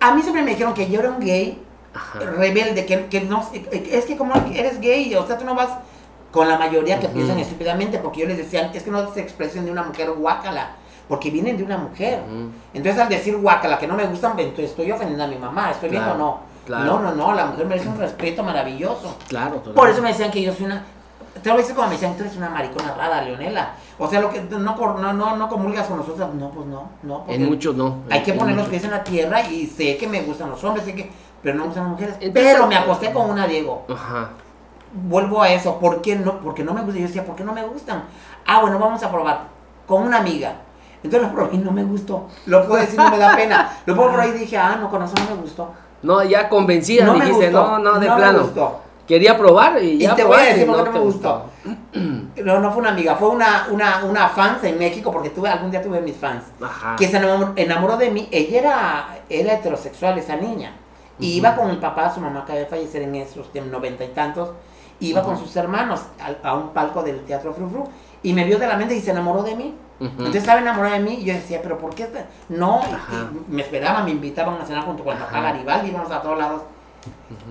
[0.00, 1.62] a mí siempre me dijeron que yo era un gay
[1.92, 2.18] Ajá.
[2.18, 5.68] rebelde, que, que no, es que como eres gay, o sea, tú no vas
[6.34, 9.64] con la mayoría que piensan estúpidamente, porque yo les decía, es que no se expresen
[9.66, 10.70] de una mujer guácala,
[11.08, 12.22] porque vienen de una mujer.
[12.74, 15.90] Entonces al decir guácala, que no me gustan, entonces estoy ofendiendo a mi mamá, ¿estoy
[15.90, 16.38] bien Claro, o no?
[16.66, 16.84] claro.
[16.84, 19.16] No, no, no, la mujer merece un respeto maravilloso.
[19.28, 19.74] Claro, total.
[19.74, 20.82] Por eso me decían que yo soy una.
[21.40, 23.74] Te lo decir como me decían, tú eres una maricona rara, Leonela.
[23.96, 27.24] O sea, lo que no, no, no, no comulgas con nosotros, no, pues no, no.
[27.28, 27.98] En muchos no.
[28.10, 30.84] Hay que poner los pies en la tierra y sé que me gustan los hombres,
[30.84, 31.12] sé que,
[31.44, 32.16] pero no me gustan las mujeres.
[32.20, 33.84] Entonces- pero me acosté con una Diego.
[33.88, 34.30] Ajá.
[34.94, 36.38] Vuelvo a eso, ¿por qué no?
[36.40, 37.00] Porque no me gustan.
[37.02, 38.04] Yo decía, ¿por qué no me gustan?
[38.46, 39.40] Ah, bueno, vamos a probar.
[39.86, 40.54] Con una amiga.
[41.02, 42.28] Entonces lo probé y no me gustó.
[42.46, 43.78] Lo puedo decir, no me da pena.
[43.86, 45.70] Lo puedo probar y dije, ah, no, con eso no me gustó.
[46.02, 48.42] No, ya convencida No me dijiste, gustó, no, no, de no me plano.
[48.42, 48.80] gustó.
[49.06, 51.04] Quería probar y Y ya te voy a decir y por qué no te me
[51.04, 51.44] gustó.
[52.36, 55.70] No, no fue una amiga, fue una, una, una fans en México, porque tuve, algún
[55.70, 56.96] día tuve mis fans, Ajá.
[56.96, 57.16] que se
[57.56, 58.28] enamoró, de mí.
[58.30, 60.72] Ella era, era heterosexual, esa niña.
[61.18, 64.50] Y iba con el papá, su mamá acaba de fallecer en esos noventa y tantos.
[65.00, 66.00] Iba con sus hermanos
[66.42, 67.84] a, un palco del Teatro Fru Fru,
[68.22, 69.74] y me vio de la mente y se enamoró de mí.
[70.00, 72.04] Entonces estaba enamorada de mí y yo decía, pero ¿por qué?
[72.04, 72.80] esta-?" No,
[73.10, 75.40] y- me esperaban, me invitaban a cenar junto con el papá.
[75.40, 76.62] Garibaldi, íbamos a todos lados.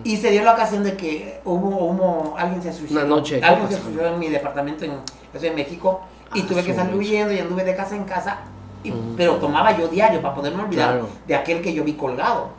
[0.03, 2.99] Y se dio la ocasión de que hubo, hubo alguien se suicidó.
[3.01, 4.93] Una noche, ¿qué Alguien se suicidó en mi departamento en,
[5.41, 6.01] en México
[6.33, 8.37] y Ah, tuve que salir huyendo y anduve de casa en casa.
[8.83, 8.91] y-.
[9.15, 11.07] Pero tomaba yo diario para poderme olvidar Claro.
[11.27, 12.49] de aquel que yo vi colgado.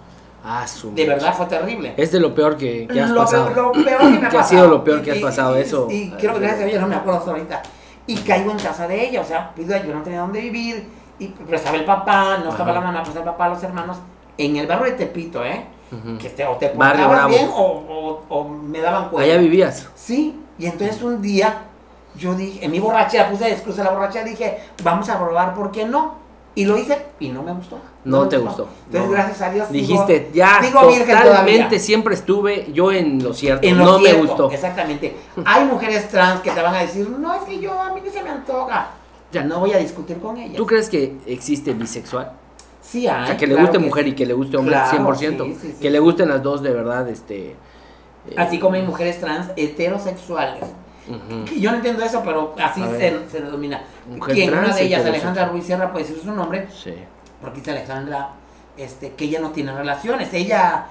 [0.44, 1.94] Ah, su De verdad fue terrible.
[1.96, 3.50] Es de lo peor que, que has lo, pasado.
[3.50, 4.48] Lo, lo peor que me ha ¿Qué ha pasado.
[4.48, 5.58] sido lo peor que has pasado?
[5.58, 7.62] y- Eso- Y, creo que gracias a Dios no me acuerdo hasta ahorita.
[8.06, 10.86] Y caigo en casa de ella, o sea, pido, yo no tenía dónde vivir.
[11.18, 12.80] Y pues estaba el papá, no estaba Ajá.
[12.80, 13.96] la mamá, pues el papá, los hermanos.
[14.36, 15.64] En el barrio de Tepito, ¿eh?
[16.20, 17.28] Que te, o te portabas Bravo.
[17.28, 19.30] bien o, o, o me daban cuenta.
[19.30, 19.88] Allá vivías.
[19.94, 21.62] Sí, y entonces un día
[22.16, 25.84] yo dije, en mi borrachera, puse excusa la borrachera, dije, vamos a probar, ¿por qué
[25.84, 26.16] no?
[26.56, 27.78] Y lo hice y no me gustó.
[28.04, 28.68] No te gustó.
[28.86, 29.16] Entonces, No.
[29.16, 29.70] gracias a Dios.
[29.72, 33.66] Dijiste, ya, virgen totalmente siempre estuve yo en lo cierto.
[33.66, 34.50] En lo no cierto, me gustó.
[34.52, 35.16] Exactamente.
[35.44, 38.12] Hay mujeres trans que te van a decir, no, es que yo, a mí no
[38.12, 38.90] se me antoja.
[39.32, 39.42] Ya.
[39.42, 40.56] No voy a discutir con ellas.
[40.56, 42.30] ¿Tú crees que existe bisexual?
[42.80, 43.24] Sí, hay.
[43.24, 44.10] o sea, que le claro guste que mujer sí.
[44.10, 45.44] y que le guste hombre Claro, 100%.
[45.46, 47.46] sí, sí, sí, que le gusten las dos de verdad, este...
[47.50, 47.56] eh,
[48.36, 50.62] Así como hay mujeres trans heterosexuales.
[51.48, 53.82] Que Yo no entiendo eso, pero así se, se denomina.
[54.26, 55.04] Quien una de ellas.
[55.04, 56.94] Alejandra Ruiz Sierra, puede decir su nombre, Sí.
[57.40, 58.30] porque dice Alejandra
[58.76, 60.32] este, que ella no tiene relaciones.
[60.32, 60.86] Ella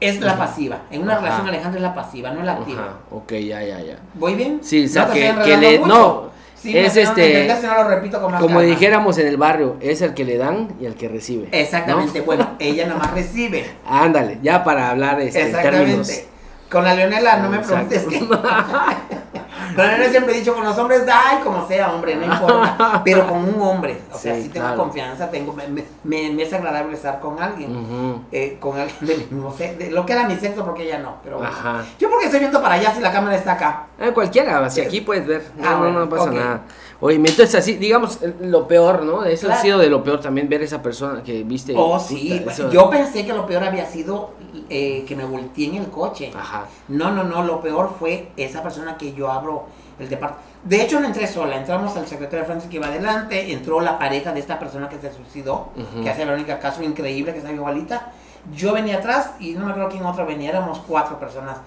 [0.00, 0.82] es la pasiva.
[0.90, 1.22] En una Ajá.
[1.22, 2.82] relación, Alejandra es la pasiva, no es la activa.
[2.82, 3.98] Ajá, ok, ya, ya, ya.
[4.14, 4.60] ¿Voy bien?
[4.62, 5.78] Sí, o sea, No que, que le...
[5.80, 5.88] mucho.
[5.88, 6.34] No,
[6.64, 7.46] Sí, es que este...
[7.66, 8.70] no lo repito con más Como calma.
[8.70, 11.48] dijéramos en el barrio, es el que le dan y el que recibe.
[11.52, 12.24] Exactamente, ¿no?
[12.24, 13.66] bueno, ella nada más recibe.
[13.86, 16.10] Ándale, ya para hablar este, términos.
[16.74, 18.18] Con la Leonela no me preguntes que.
[18.28, 23.00] con la Leonela siempre he dicho con los hombres, ay, como sea, hombre, no importa.
[23.04, 24.82] Pero con un hombre, o sea, Sí, sí tengo claro.
[24.82, 25.84] confianza, tengo, me, me-
[26.30, 28.24] me- es agradable estar con alguien.
[28.32, 31.16] Eh, con alguien del mismo sexo, de lo que era mi sexo, porque ella no.
[31.22, 31.50] Pero bueno.
[31.52, 31.84] Ajá.
[31.98, 33.86] Yo porque estoy viendo para allá si la cámara está acá.
[33.98, 35.44] Eh, cualquiera, si aquí puedes ver.
[35.56, 36.60] No, Ah, no, no pasa nada.
[37.06, 39.24] Oye, entonces así, digamos, eh, lo peor, ¿no?
[39.24, 41.74] Eso ha sido de lo peor también ver esa persona que viste.
[41.76, 42.42] Oh, puta, sí.
[42.48, 44.30] eso- Yo pensé que lo peor había sido
[44.70, 46.32] eh, que me volteé en el coche.
[46.34, 46.64] Ajá.
[46.88, 49.66] No, no, no, lo peor fue esa persona que yo abro
[49.98, 50.48] el departamento.
[50.64, 53.98] De hecho, no entré sola, entramos al secretario de Francia que iba adelante, entró la
[53.98, 55.68] pareja de esta persona que se suicidó,
[56.02, 58.12] que hace Verónica Castro, increíble, que está igualita.
[58.56, 61.58] Yo venía atrás y no me acuerdo quién otro venía, éramos cuatro personas.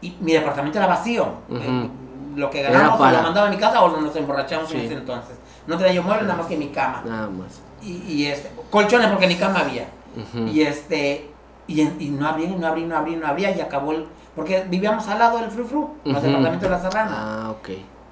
[0.00, 1.26] Y mi departamento era vacío.
[1.50, 1.88] Eh,
[2.36, 4.86] lo que ganamos para- lo mandaba a mi casa o nos emborrachamos en Sí.
[4.86, 5.36] ese entonces.
[5.66, 7.02] No tenía yo muebles nada más que mi cama.
[7.04, 7.60] Nada más.
[7.82, 9.88] Y, y este, colchones porque ni cama había.
[10.34, 11.30] Y este,
[11.66, 14.06] y, en- y no abría, no abría, no abría, no abría, y acabó el.
[14.34, 16.26] Porque vivíamos al lado del Fru Fru, los Ujú.
[16.26, 17.10] departamentos de la Serrana.
[17.12, 17.68] Ah, ok.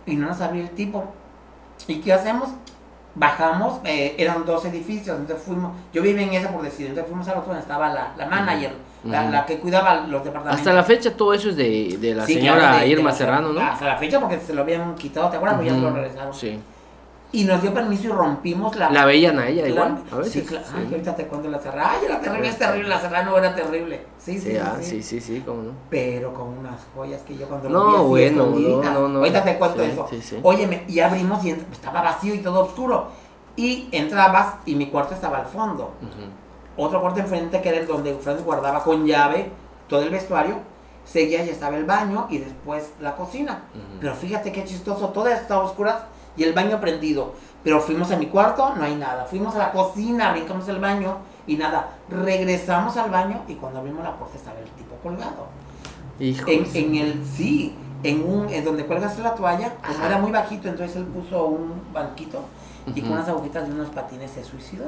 [0.07, 1.05] Y no nos abría el tipo.
[1.87, 2.49] ¿Y qué hacemos?
[3.17, 7.29] Bajamos, eh, eran dos edificios, entonces fuimos, yo vivía en ese por decir, entonces fuimos
[7.29, 8.75] al otro donde estaba la, la manager.
[9.05, 10.59] La que cuidaba los departamentos.
[10.61, 13.11] Hasta la fecha todo eso es de, de la Sí, señora claro, de- de Irma
[13.11, 13.61] la- Serrano, ¿no?
[13.61, 15.59] Hasta la fecha porque se lo habían quitado, ¿te acuerdas?
[15.59, 16.35] Pues ya se lo regresaron.
[16.35, 16.61] Sí.
[17.33, 18.91] y nos dio permiso y rompimos la...
[18.91, 19.99] ¿La veían a ella la- igual?
[20.13, 20.65] A veces, sí, claro.
[20.73, 20.89] Ay, sí.
[20.93, 21.91] ahorita te cuento la cerrada.
[21.99, 24.07] Ay, era terrible, es terrible, la cerrada no era terrible.
[24.19, 24.85] Sí, sí, Sí, ah, sí.
[24.85, 25.71] sí, sí, sí, cómo no.
[25.91, 29.19] Pero con unas joyas que yo cuando No, lo vi así bueno, no, no, no.
[29.19, 30.07] Ahorita te cuento eso.
[30.09, 30.39] sí, sí.
[30.45, 33.09] Óyeme, y abrimos y estaba vacío y todo oscuro.
[33.57, 35.93] Y entrabas y mi cuarto estaba al fondo.
[36.03, 36.31] Ujú.
[36.77, 39.51] Otro cuarto enfrente que era el donde Francis guardaba con llave
[39.89, 40.57] todo el vestuario.
[41.05, 43.65] Seguía y estaba el baño y después la cocina.
[43.75, 44.01] Ujú.
[44.01, 45.97] Pero fíjate qué chistoso, todas estaban oscuras
[46.37, 47.35] y el baño prendido.
[47.63, 49.25] Pero fuimos a mi cuarto, no hay nada.
[49.25, 51.91] Fuimos a la cocina, brincamos el baño y nada.
[52.09, 55.47] Regresamos al baño y cuando abrimos la puerta estaba el tipo colgado.
[56.19, 56.51] Hijo.
[56.51, 60.07] En, en el, sí, en un, en donde cuelgas la toalla, Ajá.
[60.07, 62.41] era muy bajito, entonces él puso un banquito
[62.87, 64.85] y con unas agujitas de unos patines se suicidó.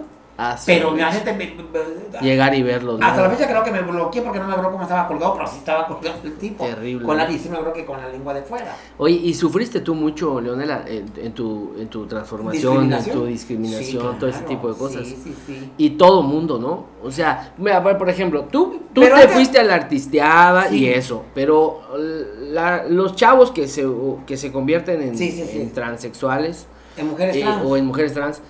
[0.67, 1.03] Pero me-
[2.21, 2.99] Llegar y verlo.
[2.99, 3.07] ¿no?
[3.07, 5.47] hasta la fecha creo que me bloqueé porque no me acuerdo cómo estaba colgado, pero
[5.47, 6.65] sí estaba colgado el tipo.
[6.65, 7.07] Terrible.
[7.07, 8.77] Con la, y sí me acuerdo que con la lengua de fuera.
[8.99, 14.13] Oye, ¿y sufriste tú mucho, Leonela, en, en tu, en tu transformación, en tu discriminación,
[14.15, 15.07] Sí, todo ese tipo de cosas?
[15.07, 15.73] Sí, sí, sí.
[15.79, 16.87] Y todo mundo, ¿no?
[17.03, 20.81] O sea, mira, por ejemplo, tú, tú Pero te antes- fuiste a la artisteada Sí.
[20.85, 21.81] y eso, pero
[22.51, 23.87] la- los chavos que se,
[24.27, 26.67] que se convierten en, Sí, en transexuales
[26.99, 28.43] En mujeres eh, o en mujeres trans,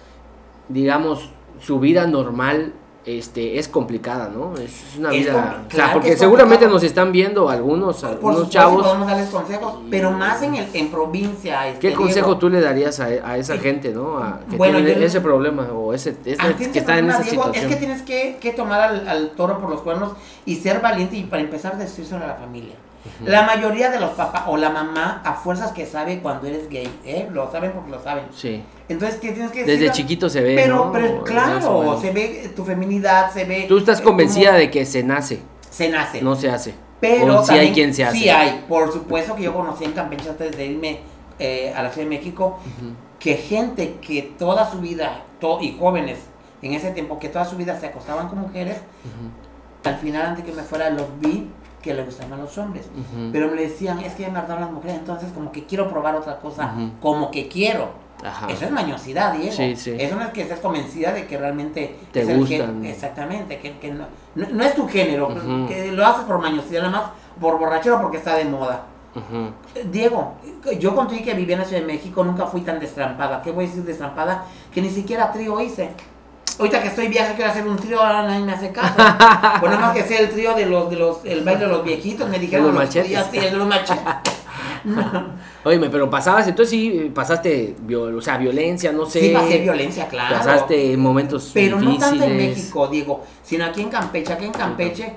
[0.68, 1.30] digamos,
[1.60, 2.72] su vida normal
[3.04, 4.54] este, es complicada, ¿no?
[4.58, 5.62] Es una Es vida...
[5.70, 8.82] o sea, porque seguramente nos están viendo algunos, Por algunos supuesto, chavos.
[8.84, 11.68] podemos darles consejos, pero más en, el, en provincia.
[11.68, 12.38] este, ¿Qué consejo Diego.
[12.38, 13.60] tú le darías a, a esa Sí.
[13.60, 14.18] gente, no?
[14.18, 17.54] A, que Bueno, tiene yo- ese problema o ese, que está en esa Diego, situación.
[17.64, 20.12] Es que tienes que, que tomar al, al toro por los cuernos
[20.44, 22.74] y ser valiente y para empezar decírselo a la familia.
[23.24, 26.88] La mayoría de los papás o la mamá a fuerzas que sabe cuando eres gay,
[27.04, 27.28] ¿eh?
[27.32, 28.24] Lo saben porque lo saben.
[28.34, 28.62] Sí.
[28.88, 29.78] Entonces, ¿qué tienes que decir?
[29.78, 30.54] Desde chiquito se ve.
[30.54, 30.92] Pero, ¿no?
[30.92, 32.00] pero claro, bueno.
[32.00, 33.66] se ve tu feminidad, se ve...
[33.68, 35.40] Tú estás eh, convencida de que se nace,
[35.70, 36.22] Se nace.
[36.22, 36.74] no se hace.
[37.00, 38.16] Pero si también- hay quien se hace.
[38.18, 41.00] Sí hay, por supuesto que yo conocí en Campeche antes de irme
[41.38, 42.58] eh, a la Ciudad de México,
[43.18, 46.18] que gente que toda su vida, to- y jóvenes
[46.62, 48.78] en ese tiempo, que toda su vida se acostaban con mujeres,
[49.84, 51.48] al final antes que me fuera los vi
[51.86, 52.86] que le gustaban los hombres.
[52.86, 53.30] Ujú.
[53.32, 56.16] Pero me decían, es que ya me hartaron las mujeres, entonces como que quiero probar
[56.16, 56.90] otra cosa, Ujú.
[57.00, 57.88] como que quiero.
[58.24, 58.48] Ajá.
[58.50, 59.52] Eso es mañosidad, Diego.
[59.54, 59.94] Sí, sí.
[59.98, 63.92] Eso no es que estés convencida de que realmente Te es gen- exactamente, que, que
[63.92, 65.68] no, no, no es tu género, Ujú.
[65.68, 67.10] que lo haces por mañosidad, nada más
[67.40, 68.82] por borrachera porque está de moda.
[69.14, 69.50] Ujú.
[69.74, 70.34] Eh, Diego,
[70.80, 73.40] yo contigo que vivía en la Ciudad de México nunca fui tan destrampada.
[73.42, 74.44] ¿Qué voy a decir destrampada?
[74.72, 75.90] Que ni siquiera trío hice.
[76.58, 78.94] Ahorita que estoy viaje quiero hacer un trío, ahora nadie me hace caso.
[79.60, 81.84] Pues nada más que sea el trío de los, de los, el baile de los
[81.84, 83.26] viejitos, me dijeron los los machetes.
[83.30, 84.02] sí, el de los machetes.
[84.84, 85.02] No.
[85.64, 89.20] Oye, pero pasabas, entonces sí, pasaste, viol- o sea, violencia, no sé.
[89.20, 90.36] Sí, pasé violencia, claro.
[90.36, 92.36] Pasaste momentos Pero no tanto en.
[92.36, 94.32] México, Diego, sino aquí en Campeche.
[94.32, 95.16] Aquí en Campeche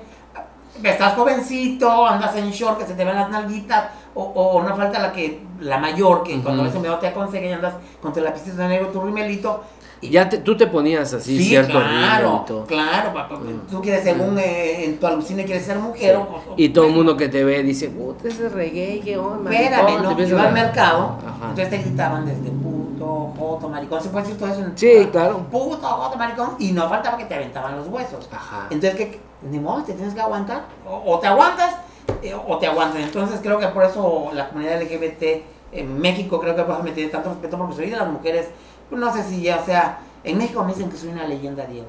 [0.82, 4.98] estás jovencito, andas en short, que se te ven las nalguitas, o, o no falta
[4.98, 6.82] la que la mayor, que cuando Ujú.
[6.82, 9.62] ves un te aconseja y andas con tu lapicito de negro, tu rimelito.
[10.02, 13.36] Y Ya te- tú te ponías así, sí, cierto claro, claro, papá.
[13.36, 13.70] Mm.
[13.70, 16.16] Tú quieres, según eh, en tu alucine, quieres ser mujer.
[16.16, 19.50] o- o- Y todo el mundo que te ve dice, puta, ese reggae, qué onda.
[19.52, 21.50] Espérame, maricón", no, empiezan iba al mercado, Ajá.
[21.50, 25.38] entonces te gritaban desde puto, joto, maricón, se puede decir todo eso en Sí, claro.
[25.50, 28.26] puto, joto, maricón, y no faltaba que te aventaban los huesos.
[28.32, 28.68] Ajá.
[28.70, 29.20] Entonces, que
[29.50, 31.74] ni modo, te tienes que aguantar, o, o te aguantas,
[32.22, 33.02] eh, o te aguantas.
[33.02, 36.90] Entonces, creo que por eso la comunidad LGBT en México, creo que por eso me
[36.92, 38.48] tiene tanto respeto, porque soy de las mujeres,
[38.90, 41.88] no sé si ya, o sea, en México me dicen que soy una leyenda, Diego.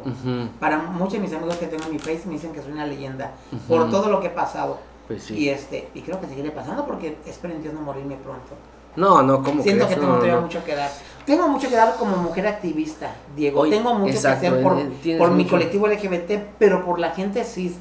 [0.60, 2.86] Para muchos de mis amigos que tengo en mi face me dicen que soy una
[2.86, 3.32] leyenda,
[3.68, 4.78] por todo lo que he pasado.
[5.08, 5.36] Pues sí.
[5.38, 8.54] Y este, y creo que seguiré pasando porque espero en Dios no morirme pronto.
[8.96, 9.96] No, no, ¿cómo Siento crees?
[9.96, 10.42] que tengo No, todavía no.
[10.42, 10.90] mucho que dar.
[11.26, 13.68] Tengo mucho que dar como mujer activista, Diego.
[13.70, 17.44] Tengo mucho exacto, que hacer por, eh, por mi colectivo LGBT, pero por la gente
[17.44, 17.74] cis.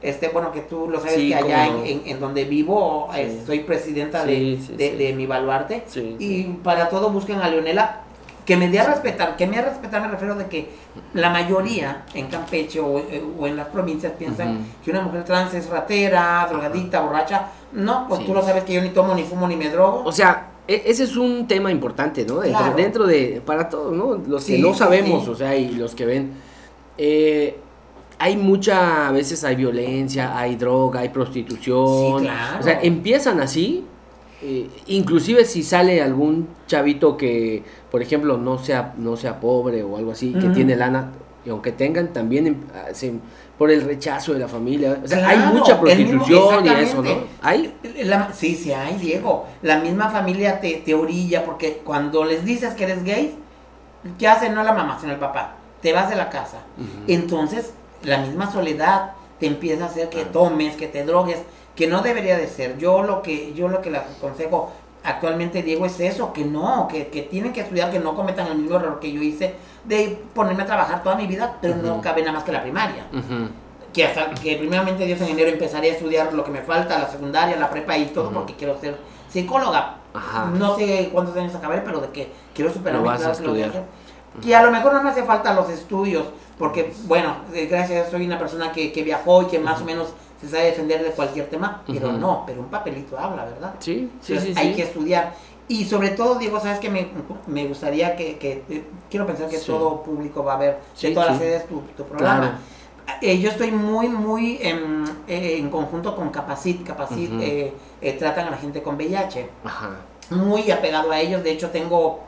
[0.00, 3.20] Este, bueno, que tú lo sabes Sí, que allá en, en- en donde vivo Sí.
[3.20, 5.84] eh, soy presidenta de, de, de mi baluarte.
[6.18, 8.02] Y para todo busquen a Leonela,
[8.48, 9.36] que me dé a respetar.
[9.36, 10.70] Que me dé a respetar me refiero de que
[11.12, 15.52] la mayoría en Campeche o, eh, o en las provincias piensan que una mujer trans
[15.52, 17.48] es ratera, drogadicta, borracha.
[17.74, 18.26] No, pues Sí.
[18.26, 20.02] tú lo sabes que yo ni tomo, ni fumo, ni me drogo.
[20.02, 22.36] O sea, e- ese es un tema importante, ¿no?
[22.40, 22.74] Dentro, Claro.
[22.76, 24.14] dentro de, para todos, ¿no?
[24.26, 25.30] Los que no sabemos, sí.
[25.30, 26.32] o sea, y los que ven,
[26.96, 27.54] eh,
[28.18, 32.20] hay mucha, a veces hay violencia, hay droga, hay prostitución.
[32.20, 32.60] Sí, claro.
[32.60, 33.84] O sea, empiezan así,
[34.42, 39.96] eh, inclusive si sale algún chavito que, por ejemplo, no sea, no sea pobre o
[39.96, 41.10] algo así, que tiene lana,
[41.44, 42.60] y aunque tengan, también em-
[42.92, 43.14] se-
[43.56, 45.00] por el rechazo de la familia.
[45.02, 47.10] O sea, hay mucha mismo- prostitución y eso, ¿no?
[47.42, 47.74] Hay.
[48.04, 49.46] La- sí, sí hay, Diego.
[49.62, 53.36] La misma familia te, te orilla porque cuando les dices que eres gay,
[54.18, 54.54] ¿qué hacen?
[54.54, 55.56] No la mamá, sino el papá.
[55.82, 56.58] Te vas de la casa.
[57.08, 57.72] Entonces,
[58.02, 61.38] la misma soledad te empieza a hacer que tomes, que te drogues,
[61.78, 62.76] que no debería de ser.
[62.76, 64.72] Yo lo que yo lo que les aconsejo
[65.04, 68.58] actualmente Diego es eso, que no, que, que tienen que estudiar, que no cometan el
[68.58, 69.54] mismo error que yo hice
[69.84, 73.06] de ponerme a trabajar toda mi vida, pero no cabe nada más que la primaria.
[73.92, 77.08] Que hasta que primeramente Dios en enero empezaré a estudiar lo que me falta, la
[77.08, 78.34] secundaria, la prepa y todo, Ujú.
[78.34, 78.96] porque quiero ser
[79.28, 79.98] psicóloga.
[80.12, 80.46] Ajá.
[80.46, 83.54] No sé cuántos años acabaré, pero de que quiero superar mi clase, lo.
[84.42, 86.26] Que a lo mejor no me hace falta los estudios,
[86.58, 90.08] porque, bueno, eh, gracias soy una persona que, que viajó y que más o menos
[90.40, 93.74] se sabe defender de cualquier tema, pero no, pero un papelito habla, ¿verdad?
[93.80, 94.60] Sí, sí, Entonces, sí.
[94.60, 94.76] hay sí.
[94.76, 95.34] que estudiar.
[95.66, 97.08] Y sobre todo, Diego, sabes que me,
[97.46, 99.66] me gustaría que, que- eh, quiero pensar que Sí.
[99.66, 102.38] todo público va a ver de todas las sedes tu, tu programa.
[102.40, 103.18] Claro.
[103.20, 106.86] Eh, yo estoy muy, muy en, eh, en conjunto con Capacit.
[106.86, 109.48] Capacit eh, eh, tratan a la gente con VIH.
[109.64, 109.90] Ajá.
[110.30, 111.42] Muy apegado a ellos.
[111.42, 112.20] De hecho, tengo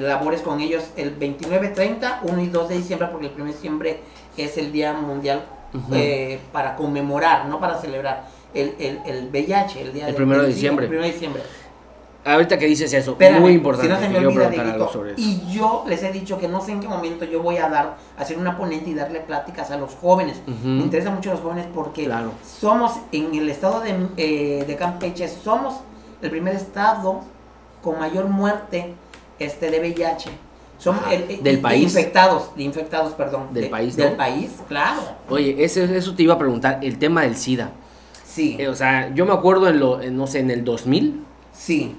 [0.00, 3.52] labores con ellos el 29, 30, 1 y 2 de diciembre, porque el 1 de
[3.52, 4.00] diciembre
[4.36, 5.44] es el Día Mundial
[5.92, 8.24] Eh, para conmemorar, no para celebrar,
[8.54, 10.86] el, el, el VIH, el día El del- primero de del diciembre.
[10.86, 11.42] El 1 de diciembre.
[12.24, 13.86] Ahorita que dices eso, Espérame, muy importante.
[13.86, 14.92] Si no se me quiero olvida, preguntar algo Dieguito.
[14.92, 15.20] sobre eso.
[15.20, 17.96] Y yo les he dicho que no sé en qué momento yo voy a dar,
[18.18, 20.40] hacer una ponente y darle pláticas a los jóvenes.
[20.64, 22.32] Me interesa mucho los jóvenes porque Claro.
[22.44, 25.74] somos, en el estado de, eh, de Campeche, somos
[26.20, 27.20] el primer estado
[27.80, 28.94] con mayor muerte
[29.38, 30.30] este, de VIH.
[30.84, 31.12] Ajá.
[31.14, 31.82] el- el- ¿Del de país?
[31.82, 33.48] infectados, de infectados, perdón.
[33.52, 35.00] ¿Del de- país, Del país, claro.
[35.30, 37.70] Oye, eso, eso te iba a preguntar, el tema del SIDA.
[38.24, 41.24] Sí, Eh, o sea, yo me acuerdo en lo, en, no sé, en el 2000,
[41.52, 41.94] sí.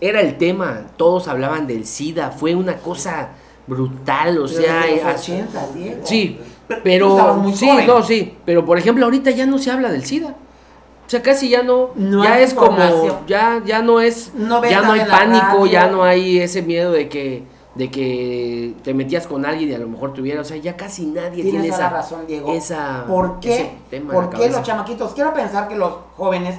[0.00, 3.28] era el tema, todos hablaban del SIDA, fue una cosa
[3.66, 6.00] brutal, o Pero sea, desde los eh, 80, Diego.
[6.04, 6.38] sí,
[6.82, 7.86] Pero muy sí, joven.
[7.86, 10.28] no, sí, pero por ejemplo, ahorita ya no se habla del SIDA.
[11.06, 12.76] O sea, casi ya no, No ya es como,
[13.28, 15.66] ya, ya no es, No ya no hay pánico, radio.
[15.66, 17.44] ya no hay ese miedo de que,
[17.76, 21.06] de que te metías con alguien y a lo mejor tuviera, o sea, ya casi
[21.06, 22.52] nadie Tienes tiene esa, razón, Diego.
[22.52, 23.76] esa, ¿Por qué?
[23.90, 25.12] tema ¿Por qué los chamaquitos?
[25.12, 26.56] Quiero pensar que los jóvenes,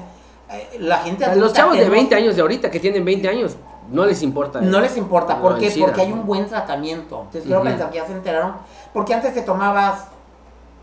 [0.51, 3.27] eh, la gente A los chavos de tenemos- 20 años de ahorita que tienen 20
[3.27, 3.57] años,
[3.91, 4.61] no les importa.
[4.61, 5.73] No les importa, ¿por qué?
[5.79, 7.21] Porque hay un buen tratamiento.
[7.21, 8.53] Entonces quiero pensar que ya se enteraron.
[8.93, 10.05] Porque antes te tomabas,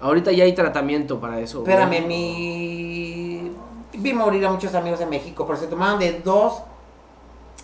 [0.00, 1.58] Ahorita ya hay tratamiento para eso.
[1.60, 3.52] espérame, mi...
[3.96, 6.62] Vi morir a muchos amigos en México, pero se tomaban de dos,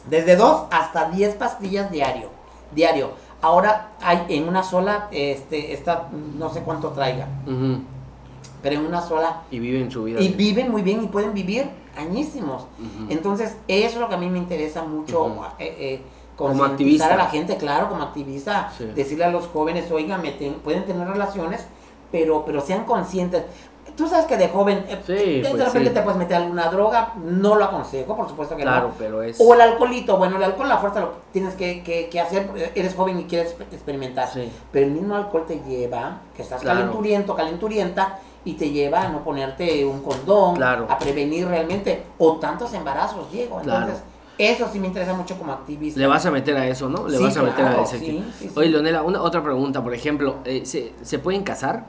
[0.09, 2.29] desde dos hasta 10 pastillas diario.
[2.73, 3.11] Diario.
[3.43, 6.09] Ahora hay en una sola, este, esta,
[6.39, 7.27] no sé cuánto traiga,
[8.63, 10.21] pero en una sola Y viven su vida.
[10.21, 12.65] y viven muy bien y pueden vivir añísimos.
[13.09, 15.25] Entonces, eso es lo que a mí me interesa mucho.
[15.25, 15.43] Ujú.
[15.59, 16.03] eh, eh,
[16.37, 17.13] Como activista.
[17.13, 18.85] a la gente, claro, como activista, Sí.
[18.95, 20.23] decirle a los jóvenes, oigan,
[20.65, 21.67] pueden tener relaciones,
[22.13, 23.45] pero, pero sean conscientes.
[24.01, 25.95] Tú sabes que de joven, eh, Sí, de pues repente sí.
[25.95, 28.95] te puedes meter alguna droga, no lo aconsejo, por supuesto que Claro, no.
[28.99, 29.37] pero es.
[29.39, 32.73] O el alcoholito, bueno, el alcohol, la fuerza lo tienes que, que- que hacer, eh,
[32.75, 34.29] eres joven y quieres experimentar.
[34.33, 34.51] Sí.
[34.73, 36.79] Pero el mismo alcohol te lleva, que estás Claro.
[36.81, 40.87] calenturiento, calenturienta, y te lleva a no ponerte un condón, Claro.
[40.89, 43.61] a prevenir realmente, o tantos embarazos, Diego.
[43.61, 44.03] Entonces,
[44.39, 46.01] eso sí me interesa mucho como activista.
[46.01, 47.07] Le vas a meter a eso, ¿no?
[47.07, 48.23] Le vas a meter a ese.
[48.57, 51.85] Oye, Leonela, una otra pregunta, por ejemplo, eh, ¿se, ¿se pueden casar?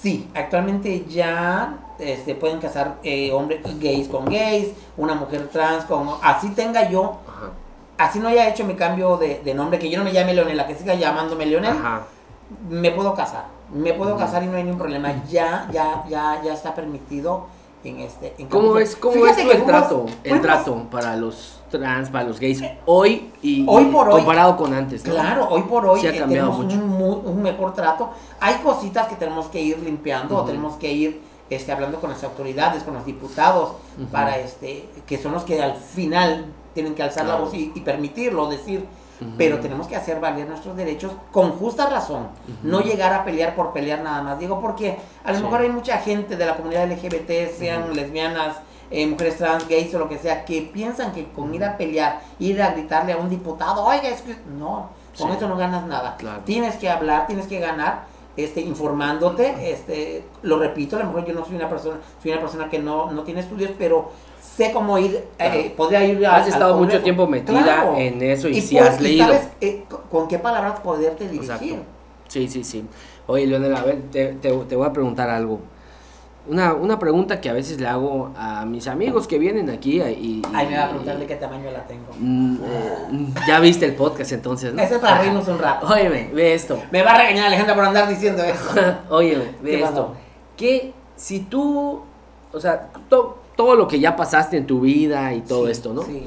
[0.00, 5.84] Sí, actualmente ya eh, se pueden casar eh, hombres gays con gays, una mujer trans
[5.86, 6.08] con...
[6.22, 7.50] Así tenga yo, Ajá.
[7.98, 10.66] así no haya hecho mi cambio de, de nombre, que yo no me llame Leonela,
[10.68, 12.02] que siga llamándome Leonel, Ajá.
[12.68, 13.46] me puedo casar.
[13.74, 15.12] Me puedo casar y no hay ningún problema.
[15.28, 17.46] Ya, ya, ya, ya está permitido
[17.88, 18.34] en este...
[18.38, 20.06] En ¿Cómo es, cómo es el fuimos- trato?
[20.24, 24.14] El trato para los trans, para los gays, hoy y, Hoy y por hoy.
[24.16, 25.12] comparado con antes, ¿no?
[25.12, 26.76] Claro, hoy por hoy Sí ha eh, tenemos mucho.
[26.76, 28.10] un, mejor trato.
[28.40, 31.20] Hay cositas que tenemos que ir limpiando, o tenemos que ir
[31.50, 33.72] este, hablando con las autoridades, con los diputados,
[34.12, 37.80] para este, que son los que al final tienen que alzar la voz y, y
[37.80, 38.86] permitirlo, decir.
[39.36, 42.28] Pero tenemos que hacer valer nuestros derechos con justa razón,
[42.62, 44.38] no llegar a pelear por pelear nada más.
[44.38, 45.44] Digo, porque a lo Sí.
[45.44, 48.56] mejor hay mucha gente de la comunidad LGBT, sean lesbianas,
[48.90, 52.20] eh, mujeres trans, gays o lo que sea, que piensan que con ir a pelear,
[52.38, 55.32] ir a gritarle a un diputado, oiga, es que no, con Sí.
[55.34, 56.16] esto no ganas nada.
[56.16, 56.40] Claro.
[56.44, 58.04] Tienes que hablar, tienes que ganar,
[58.36, 62.40] este, informándote, este, lo repito, a lo mejor yo no soy una persona, soy una
[62.40, 64.10] persona que no, no tiene estudios, pero
[64.40, 67.96] sé cómo ir, eh, podría ir a- Has estado mucho tiempo metida Claro.
[67.96, 69.26] en eso y, Y, sí por- has y leído.
[69.26, 71.50] sabes eh, con- qué palabras poderte dirigir.
[71.50, 71.84] Exacto.
[72.28, 72.84] Sí, sí, sí.
[73.26, 75.60] Oye, Leonel, a ver, te, te- te voy a preguntar algo.
[76.46, 80.02] Una, una pregunta que a veces le hago a mis amigos que vienen aquí y...
[80.02, 82.06] y- Ay, me va a preguntar de qué tamaño la tengo.
[82.18, 84.80] Mm, eh, ya viste el podcast entonces, ¿no?
[84.82, 85.86] Ese es para reírnos un rato.
[85.86, 86.80] Óyeme, ve esto.
[86.90, 88.70] Me va a regañar Alejandra por andar diciendo eso.
[89.10, 89.90] Óyeme, ve ¿Qué esto.
[89.90, 90.14] pasó?
[90.56, 92.00] Que si tú,
[92.52, 95.92] o sea, to- todo lo que ya pasaste en tu vida y todo Sí, esto,
[95.92, 96.02] ¿no?
[96.04, 96.22] Sí.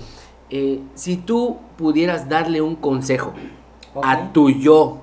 [0.49, 3.31] Eh, si tú pudieras darle un consejo
[4.03, 4.97] a tu yo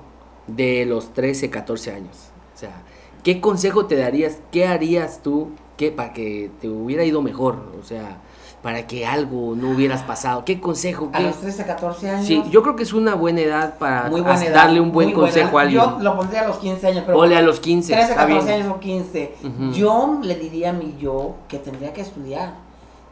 [0.45, 2.83] de los 13, 14 años, o sea,
[3.23, 4.37] ¿qué consejo te darías?
[4.51, 5.47] ¿Qué harías tú
[5.79, 7.55] que, para que te hubiera ido mejor?
[7.81, 8.17] O sea,
[8.61, 10.43] para que algo no hubieras pasado?
[10.43, 11.09] ¿Qué consejo?
[11.13, 12.25] A qué- los 13, 14 años.
[12.27, 15.21] Sí, yo creo que es una buena edad para buena edad, darle un buen buena
[15.21, 15.81] consejo a alguien.
[15.81, 17.93] Yo lo pondría a los 15 años, pero Ponle a los 15.
[17.93, 18.61] 13, está 14 bien.
[18.61, 19.35] años o 15.
[19.45, 19.71] Ujú.
[19.71, 22.55] Yo le diría a mi yo que tendría que estudiar,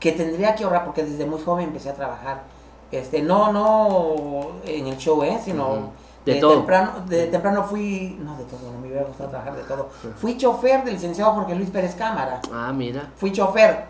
[0.01, 2.43] que tendría que ahorrar, porque desde muy joven empecé a trabajar.
[2.91, 5.39] Este, no, no en el show, ¿eh?
[5.43, 5.91] sino.
[6.33, 6.53] De todo.
[6.57, 9.89] Temprano, de temprano fui, no de todo, no me hubiera gustado trabajar de todo.
[10.17, 12.39] Fui chofer del licenciado Jorge Luis Pérez Cámara.
[12.53, 13.09] Ah, mira.
[13.15, 13.85] Fui chofer,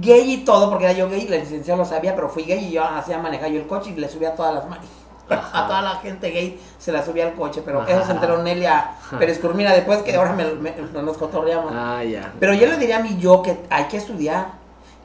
[0.00, 2.72] gay y todo, porque era yo gay, el licenciado lo sabía, pero fui gay y
[2.72, 4.86] yo hacía manejar yo el coche y le subía a todas las manos.
[5.28, 5.64] Ajá.
[5.64, 7.90] A toda la gente gay se la subía al coche, pero Ajá.
[7.90, 11.72] eso se enteró Nelia Pérez Curmina después que ahora me, me- nos cotorreamos.
[11.74, 12.30] Ah, ya.
[12.38, 14.48] Pero yo le diría a mi yo que hay que estudiar,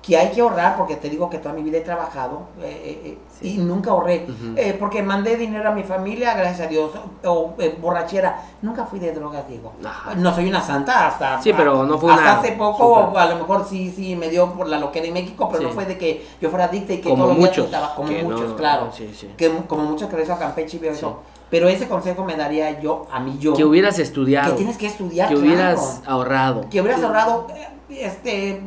[0.01, 3.01] que hay que ahorrar, porque te digo que toda mi vida he trabajado eh, eh,
[3.05, 3.55] eh, Sí.
[3.55, 4.25] y nunca ahorré.
[4.27, 4.53] Ujú.
[4.57, 6.91] Eh, porque mandé dinero a mi familia, gracias a Dios,
[7.25, 8.41] o eh, borrachera.
[8.61, 9.73] Nunca fui de drogas, digo.
[9.85, 10.15] Ajá.
[10.15, 11.41] No soy una santa hasta.
[11.41, 14.29] Sí, pero no fue hasta una hace poco, super- a lo mejor sí, sí me
[14.29, 15.67] dio por la loquera en México, pero Sí.
[15.67, 17.95] no fue de que yo fuera adicta y que Como todos los días muchos, estaba,
[17.95, 18.89] como muchos, no, claro.
[18.93, 19.29] sí, sí.
[19.37, 21.19] Que, como muchos que regresan a Campeche y veo eso.
[21.49, 24.51] Pero ese consejo me daría yo, a mí yo, Que hubieras estudiado.
[24.51, 26.69] que tienes que estudiar, que hubieras claro ahorrado.
[26.69, 28.61] que hubieras ahorrado eh, este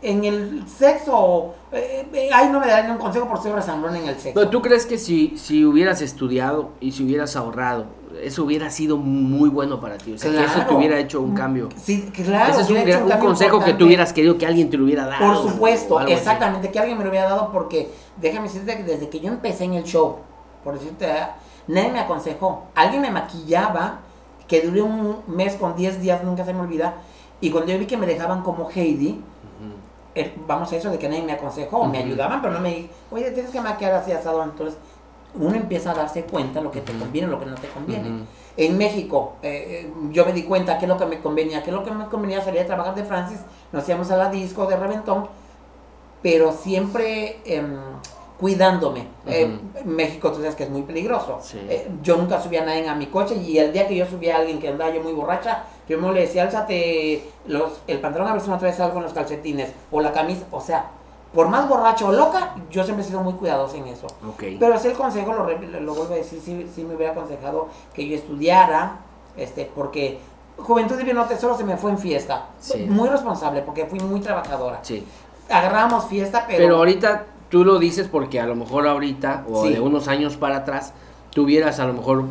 [0.00, 4.08] en el sexo eh, eh, ahí no me darían un consejo por ser resangrón en
[4.08, 7.86] el sexo Pero tú crees que si, si hubieras estudiado y si hubieras ahorrado,
[8.22, 10.14] eso hubiera sido muy bueno para ti.
[10.14, 11.68] O sea, que eso te hubiera hecho un cambio.
[11.76, 15.06] sí claro Ese es un, consejo que tú hubieras querido que alguien te lo hubiera
[15.06, 15.42] dado.
[15.42, 16.12] por supuesto así.
[16.12, 19.64] exactamente que alguien me lo hubiera dado porque déjame decirte que desde que yo empecé
[19.64, 20.16] en el show
[20.64, 21.08] por decirte
[21.66, 24.00] nadie me aconsejó alguien me maquillaba
[24.46, 26.96] que duré un mes con 10 días nunca se me olvida
[27.42, 29.20] y cuando yo vi que me dejaban como Heidi
[30.14, 33.30] eh, vamos a eso de que nadie me aconsejó, me ayudaban, pero no me oye,
[33.30, 34.42] tienes que maquillar así asado.
[34.42, 34.78] Entonces,
[35.34, 38.24] uno empieza a darse cuenta lo que te conviene, lo que no te conviene.
[38.56, 41.70] En México, eh, eh, yo me di cuenta qué es lo que me convenía, qué
[41.70, 43.40] es lo que me convenía, salía a trabajar de Francis,
[43.72, 45.28] nos íbamos a la disco de Reventón,
[46.22, 47.78] pero siempre em,
[48.42, 49.06] cuidándome.
[49.24, 51.38] Eh, México, tú sabes que es muy peligroso.
[51.40, 51.64] Sí.
[51.70, 54.34] Eh, yo nunca subía a nadie a mi coche y el día que yo subía
[54.34, 58.26] a alguien que andaba yo muy borracha, yo me le decía, álzate los, el pantalón
[58.26, 60.44] a ver si no traes algo en los calcetines o la camisa.
[60.50, 60.90] O sea,
[61.32, 64.08] por más borracho o loca, yo siempre he sido muy cuidadoso en eso.
[64.36, 68.08] Pero sí el consejo, lo, lo vuelvo a decir, sí, sí me hubiera aconsejado que
[68.08, 68.96] yo estudiara,
[69.36, 70.18] este, porque
[70.56, 72.46] Juventud Divino Tesoro se me fue en fiesta.
[72.58, 72.86] Sí.
[72.88, 74.80] Muy responsable, porque fui muy trabajadora.
[74.82, 75.06] sí.
[75.48, 76.58] Agarrábamos fiesta, pero...
[76.60, 79.74] Pero ahorita tú lo dices porque a lo mejor ahorita o Sí.
[79.74, 80.94] de unos años para atrás
[81.30, 82.24] tuvieras a lo mejor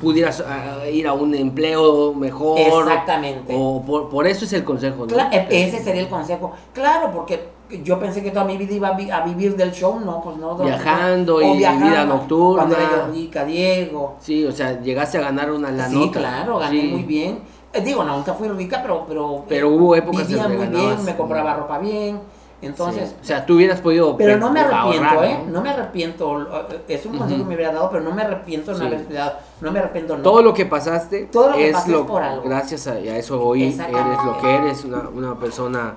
[0.00, 3.52] pudieras ah, ir a un empleo mejor Exactamente.
[3.58, 5.16] o por, por eso es el consejo ¿no?
[5.32, 6.52] E- ese sería el consejo.
[6.72, 7.48] Claro, porque
[7.82, 10.36] yo pensé que toda mi vida iba a, vi- a vivir del show, no, pues
[10.36, 10.54] no.
[10.56, 12.62] Viajando y vida nocturna.
[12.64, 14.16] Cuando era rica, Diego.
[14.20, 16.86] sí o sea llegaste a ganar una la sí, nota claro, gané Sí.
[16.88, 17.38] muy bien.
[17.72, 19.04] Eh, digo, no, nunca fui rica, pero...
[19.08, 22.20] Pero, Pero eh, hubo épocas Vivía muy bien, me compraba ropa bien.
[22.66, 23.14] Entonces, Sí.
[23.22, 25.38] o sea tú hubieras podido Pero no me arrepiento, ahorrar, ¿eh?
[25.48, 26.48] No me arrepiento.
[26.88, 27.42] Es un consejo Ujú.
[27.44, 28.86] que me hubiera dado, pero no me arrepiento de no Sí.
[28.86, 29.32] haber estudiado.
[29.60, 30.22] No me arrepiento, no.
[30.22, 32.42] todo lo que pasaste Todo lo que es lo es por algo.
[32.48, 33.78] gracias a, a eso hoy eres
[34.24, 35.94] lo que eres una, una persona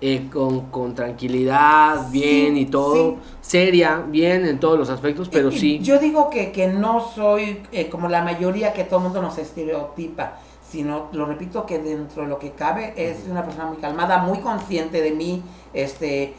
[0.00, 5.48] eh, con, con tranquilidad bien Sí, y todo seria bien en todos los aspectos pero
[5.50, 9.04] Y- sí Yo digo que, que no soy eh, como la mayoría que todo el
[9.04, 10.34] mundo nos estereotipa,
[10.70, 14.38] sino, lo repito, que dentro de lo que cabe es una persona muy calmada, muy
[14.38, 15.42] consciente de mí.
[15.72, 16.34] Este,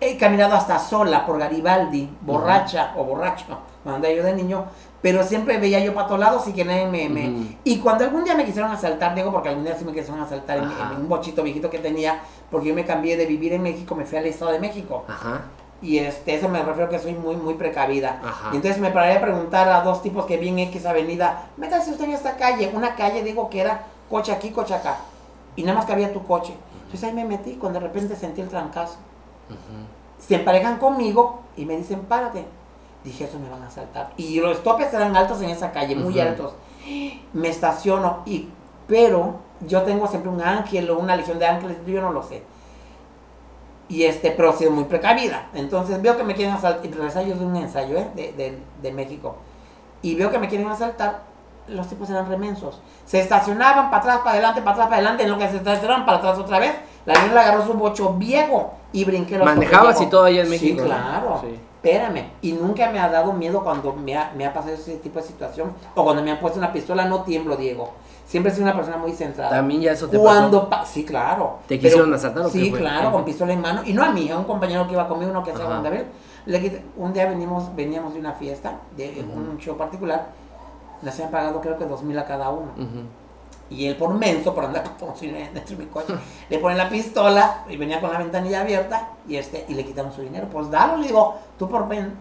[0.00, 3.44] he caminado hasta sola por Garibaldi, borracha o borracho,
[3.84, 4.64] cuando yo de niño,
[5.00, 7.56] pero siempre veía yo para todos lados y que nadie me...
[7.64, 10.58] Y cuando algún día me quisieron asaltar, digo, porque algún día sí me quisieron asaltar
[10.58, 12.20] en, en un bochito viejito que tenía,
[12.50, 15.04] porque yo me cambié de vivir en México, me fui al Estado de México.
[15.08, 15.42] ajá
[15.82, 18.20] Y este, eso me refiero que soy muy, muy precavida.
[18.24, 18.50] Ajá.
[18.52, 21.90] Y entonces me pararía a preguntar a dos tipos que vi en X avenida, métase
[21.90, 24.98] usted en esta calle, una calle, digo que era coche aquí, coche acá.
[25.56, 26.54] Y nada más cabía tu coche.
[26.84, 28.96] Entonces ahí me metí cuando de repente sentí el trancazo.
[30.18, 32.44] Se emparejan conmigo y me dicen, párate.
[33.02, 34.12] Dije, eso me van a saltar.
[34.16, 36.54] Y los topes eran altos en esa calle, muy altos.
[37.32, 38.48] Me estaciono, y,
[38.86, 42.42] pero yo tengo siempre un ángel o una legión de ángeles, yo no lo sé.
[43.92, 45.48] Y este, pero he sido muy precavida.
[45.52, 48.08] Entonces veo que me quieren asaltar, y regresé yo de un ensayo ¿eh?
[48.14, 49.36] de, de, de México.
[50.00, 51.24] Y veo que me quieren asaltar,
[51.68, 52.80] los tipos eran remensos.
[53.04, 56.06] Se estacionaban para atrás, para adelante, para atrás, para adelante, en lo que se estacionaban
[56.06, 56.72] para atrás otra vez.
[57.04, 60.46] La niña le agarró su bocho viejo y brinqué los Manejabas y todo allá en
[60.46, 60.86] Sí, México ¿no?
[60.86, 61.38] claro.
[61.42, 61.60] Sí.
[61.82, 62.30] Espérame.
[62.42, 65.24] Y nunca me ha dado miedo cuando me ha, me ha pasado ese tipo de
[65.26, 65.72] situación.
[65.96, 67.90] O cuando me han puesto una pistola, no tiemblo, Diego.
[68.24, 69.50] Siempre he sido una persona muy centrada.
[69.50, 71.58] también ya eso te Cuando pa- sí, claro.
[71.66, 72.78] ¿Te Pero- quisieron asaltar o qué Sí, fue?
[72.78, 73.10] claro, Ajá.
[73.12, 73.82] con pistola en mano.
[73.84, 75.64] Y no a mí, a un compañero que iba conmigo, uno que Ajá.
[75.64, 76.02] llama David.
[76.46, 80.26] Le un día venimos, veníamos de una fiesta, de un show particular.
[81.02, 82.72] Les habían pagado creo que dos mil a cada uno.
[82.76, 82.86] pasó?
[83.72, 86.14] Y él por menso, por andar como si dentro de mi coche,
[86.50, 90.14] le ponen la pistola y venía con la ventanilla abierta y este y le quitamos
[90.14, 90.46] su dinero.
[90.52, 92.12] Pues dalo, le digo, tú por pen.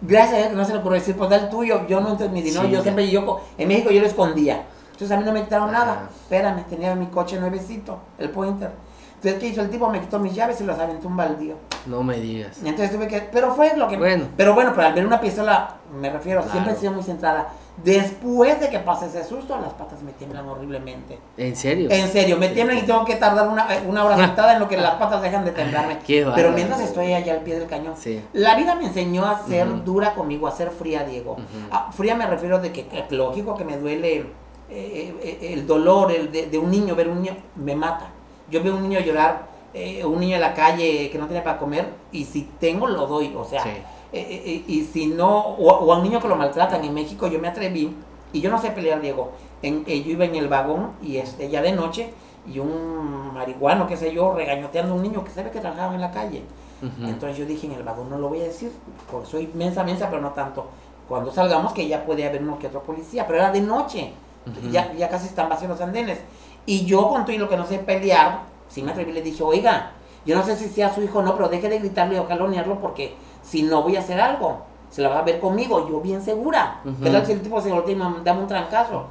[0.00, 2.10] Gracias a él que no se le ocurrió decir, pues da el tuyo, yo no
[2.10, 2.82] entro mi dinero, Sí, yo ya.
[2.82, 4.62] siempre, yo, en México yo lo escondía.
[4.92, 5.84] Entonces a mí no me quitaron Ajá.
[5.84, 6.08] nada.
[6.22, 8.70] Espérame, tenía mi coche nuevecito, el Pointer.
[9.16, 9.88] Entonces, ¿qué hizo el tipo?
[9.88, 11.56] Me quitó mis llaves y las aventó un baldío.
[11.86, 12.58] No me digas.
[12.64, 14.26] Entonces tuve que, pero fue lo que, Bueno.
[14.36, 16.52] pero bueno, pero al ver una pistola, me refiero, Claro.
[16.52, 17.48] siempre he sido muy centrada.
[17.84, 21.18] Después de que pase ese susto, las patas me tiemblan horriblemente.
[21.36, 21.88] ¿En serio?
[21.90, 24.76] En serio, me tiemblan y tengo que tardar una, una hora sentada en lo que
[24.76, 25.98] las patas dejan de temblarme.
[26.04, 28.20] Qué pero mientras estoy allá al pie del cañón, Sí.
[28.32, 31.36] la vida me enseñó a ser dura conmigo, a ser fría, Diego.
[31.70, 34.26] Ah, fría me refiero de que, que lógico que me duele
[34.70, 38.10] eh, eh, el dolor el de, de un niño, ver un niño, me mata.
[38.50, 41.58] Yo veo un niño llorar, eh, un niño en la calle que no tiene para
[41.58, 43.32] comer, y si tengo, lo doy.
[43.36, 43.70] O sea, Sí.
[44.12, 46.94] Eh, eh, eh, y si no, o, o a un niño que lo maltratan en
[46.94, 47.94] México, yo me atreví,
[48.32, 49.32] y yo no sé pelear, Diego.
[49.62, 52.10] En, yo iba en el vagón, y este, ya de noche,
[52.46, 55.94] y un marihuano, qué sé yo, regañoteando a un niño que se ve que trabajaba
[55.94, 56.42] en la calle.
[56.80, 57.08] Ujú.
[57.08, 58.72] Entonces yo dije en el vagón, no lo voy a decir,
[59.10, 60.66] porque soy mensa, mensa, pero no tanto.
[61.08, 64.12] Cuando salgamos que ya puede haber uno que otro policía, pero era de noche,
[64.46, 64.70] Ujú.
[64.70, 66.20] ya, ya casi están vacíos los andenes.
[66.64, 69.42] Y yo con todo y lo que no sé pelear, sí me atreví le dije,
[69.42, 69.92] oiga,
[70.24, 72.78] yo no sé si sea su hijo o no, pero deje de gritarle o jalonearlo
[72.80, 73.14] porque
[73.48, 74.58] si no voy a hacer algo,
[74.90, 76.80] se la va a ver conmigo, yo bien segura.
[77.02, 79.04] ¿Qué tal si el tipo se voltea y me da un trancazo?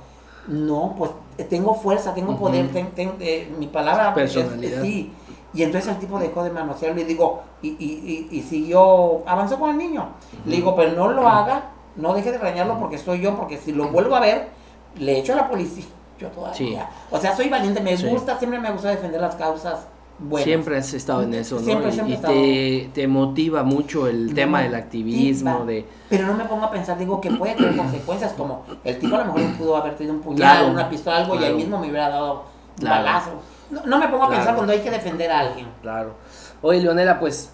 [0.47, 4.81] No, pues eh, tengo fuerza, tengo poder, ten- ten- eh, mi palabra es- Personalidad.
[4.81, 5.13] sí.
[5.53, 9.57] Y entonces el tipo dejó de manosearlo y digo, y, y, y, y siguió, avanzó
[9.59, 10.07] con el niño.
[10.45, 13.71] Le digo, pero no lo haga, no deje de regañarlo porque soy yo, porque si
[13.71, 14.49] lo vuelvo a ver,
[14.97, 15.85] le echo a la policía.
[16.19, 16.55] Yo todavía.
[16.57, 16.77] Sí.
[17.11, 18.07] O sea, soy valiente, me Sí.
[18.07, 19.85] gusta, siempre me gusta defender las causas
[20.19, 20.43] buenas.
[20.45, 21.61] Siempre has estado en eso, ¿no?
[21.61, 24.83] Siempre, Y- siempre y he te, te motiva mucho el Me tema del motiva.
[24.85, 25.85] activismo, de...
[26.09, 29.19] Pero no me pongo a pensar, digo, que puede tener consecuencias, como el tipo a
[29.25, 31.87] lo mejor pudo haber tenido un puñal, Claro, una pistola, algo, y ahí mismo me
[31.89, 32.33] hubiera dado
[32.77, 33.03] un Claro.
[33.05, 33.29] balazo.
[33.69, 35.67] No, no me pongo a pensar cuando hay que defender a alguien.
[35.81, 36.13] Claro.
[36.61, 37.51] Oye, Leonela, pues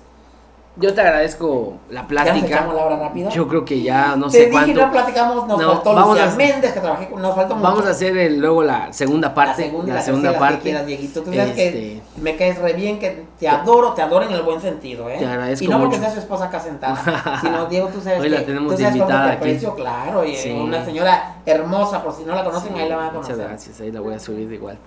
[0.76, 2.48] yo te agradezco la ¿Ya plática.
[2.48, 3.30] echamos la hora rápido?
[3.30, 4.82] Yo creo que ya no Te sé dije, cuánto.
[4.86, 7.68] no platicamos, nos No, faltó vamos Lucía a- Méndez, que trabajé con, nos faltó mucho.
[7.70, 9.62] Vamos a hacer el- luego la segunda parte.
[9.64, 10.62] la segunda, la la segunda que parte.
[10.62, 11.22] quieras, Dieguito.
[11.22, 14.42] Tú sabes Este, que me caes re bien, que te adoro, te adoro en el
[14.42, 15.18] buen sentido, ¿eh?
[15.20, 16.00] Te agradezco Y no porque mucho.
[16.02, 18.96] seas su esposa acá sentada, sino Diego, tú sabes Hoy que la tenemos tú sabes
[18.96, 19.38] invitada te aquí.
[19.38, 20.50] aprecio, claro, y Sí.
[20.52, 23.48] una señora hermosa, por si no la conocen, Sí, ahí la van a Muchas conocer.
[23.48, 24.78] gracias, ahí la voy a subir igual.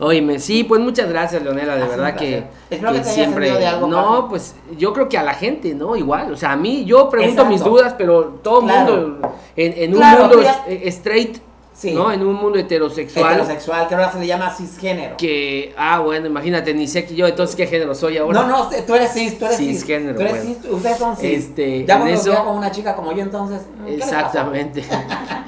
[0.00, 2.44] Oye, sí, pues muchas gracias, Leonela, de sido verdad que.
[2.70, 3.50] Espero que te haya siempre.
[3.50, 5.96] de algo, no, pues yo creo que a la gente, ¿no?
[5.96, 7.50] Igual, o sea, a mí yo pregunto Exacto.
[7.52, 8.92] mis dudas, pero todo el Claro.
[8.96, 11.38] mundo, en, en un mundo es- eh, straight,
[11.74, 11.92] Sí.
[11.92, 12.10] ¿no?
[12.12, 13.34] En un mundo heterosexual.
[13.34, 15.16] Heterosexual, que ahora se le llama cisgénero.
[15.16, 18.40] Que, ah, bueno, imagínate, ni sé que yo, entonces, ¿qué género soy ahora?
[18.42, 19.78] No, no, tú eres cis, tú eres cis.
[19.80, 20.60] Cisgénero, Tú eres bueno.
[20.62, 21.30] cis, ustedes son cis.
[21.44, 23.62] Este, ya en eso- con una chica como yo, entonces.
[23.86, 24.84] Exactamente.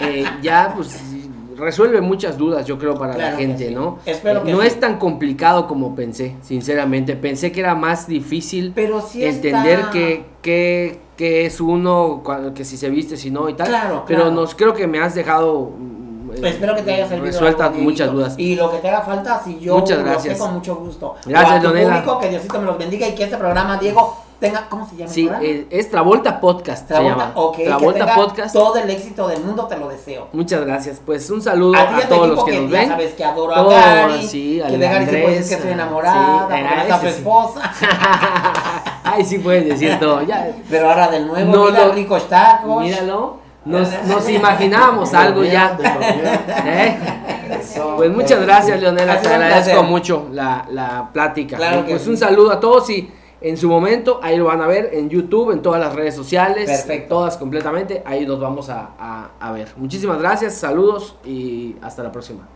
[0.02, 0.98] Eh, ya, pues,
[1.60, 3.74] resuelve muchas dudas, yo creo, para Claro la gente, sí.
[3.74, 3.98] ¿no?
[4.06, 4.66] Espero Eh, que no sí.
[4.66, 7.14] es tan complicado como pensé, sinceramente.
[7.16, 12.52] Pensé que era más difícil Pero sí entender está- que, que, que es uno, cuando-
[12.54, 13.68] que si se viste, si no y tal.
[13.68, 14.34] Claro, Pero claro.
[14.34, 15.70] nos creo que me has dejado
[16.42, 17.26] Espero que te haya servido.
[17.26, 18.34] resueltas muchas dudas.
[18.38, 20.38] Y lo que te haga falta, si yo Muchas lo gracias.
[20.38, 21.16] sé con mucho gusto.
[21.26, 21.94] Gracias, O a tu Leonela.
[22.02, 24.66] público, que Diosito me los bendiga y que este programa, Diego, tenga.
[24.68, 27.32] ¿Cómo se llama Sí, el eh, es Travolta Podcast, se Travolta, llama.
[27.34, 28.52] ok, que Travolta tenga Podcast.
[28.54, 30.28] Todo el éxito del mundo te lo deseo.
[30.32, 31.00] Muchas gracias.
[31.04, 32.88] Pues un saludo A todos los que, que nos ya ven.
[32.88, 34.26] sabes que adoro Todo, a Gary.
[34.26, 37.06] sí, que de Gary se puede decir que estoy enamorada, sí, a ese sí.
[37.18, 37.72] esposa.
[39.04, 40.22] Ay, sí puedes decir todo.
[40.22, 41.92] Ya, Pero ahora de nuevo, No, mira no.
[41.92, 42.82] ricos tacos.
[42.82, 43.38] míralo.
[43.64, 45.76] Nos, nos imaginábamos algo ya.
[46.64, 46.98] ¿Eh?
[47.96, 49.20] Pues muchas gracias, Leonela.
[49.20, 51.56] Te agradezco mucho la, la plática.
[51.56, 52.10] Claro pues sí.
[52.10, 53.10] un saludo a todos y
[53.40, 56.68] en su momento ahí lo van a ver en YouTube, en todas las redes sociales.
[56.70, 57.14] Perfecto.
[57.16, 58.02] Todas completamente.
[58.04, 59.72] Ahí los vamos a, a- a ver.
[59.76, 62.46] Muchísimas gracias, saludos y hasta la próxima.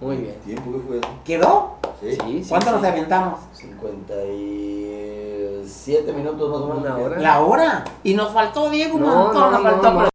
[0.00, 0.34] Muy bien.
[0.44, 1.08] ¿Tiempo que fue eso?
[1.24, 1.76] ¿Quedó?
[2.00, 2.12] Sí.
[2.12, 2.72] Sí, sí, ¿Cuánto sí.
[2.74, 3.38] nos aventamos?
[3.54, 6.80] 57 minutos más o menos.
[6.82, 7.18] Una hora.
[7.18, 7.84] La hora.
[8.02, 9.40] Y nos faltó, Diego, un No, montón.
[9.40, 10.08] no, nos no, faltó, no.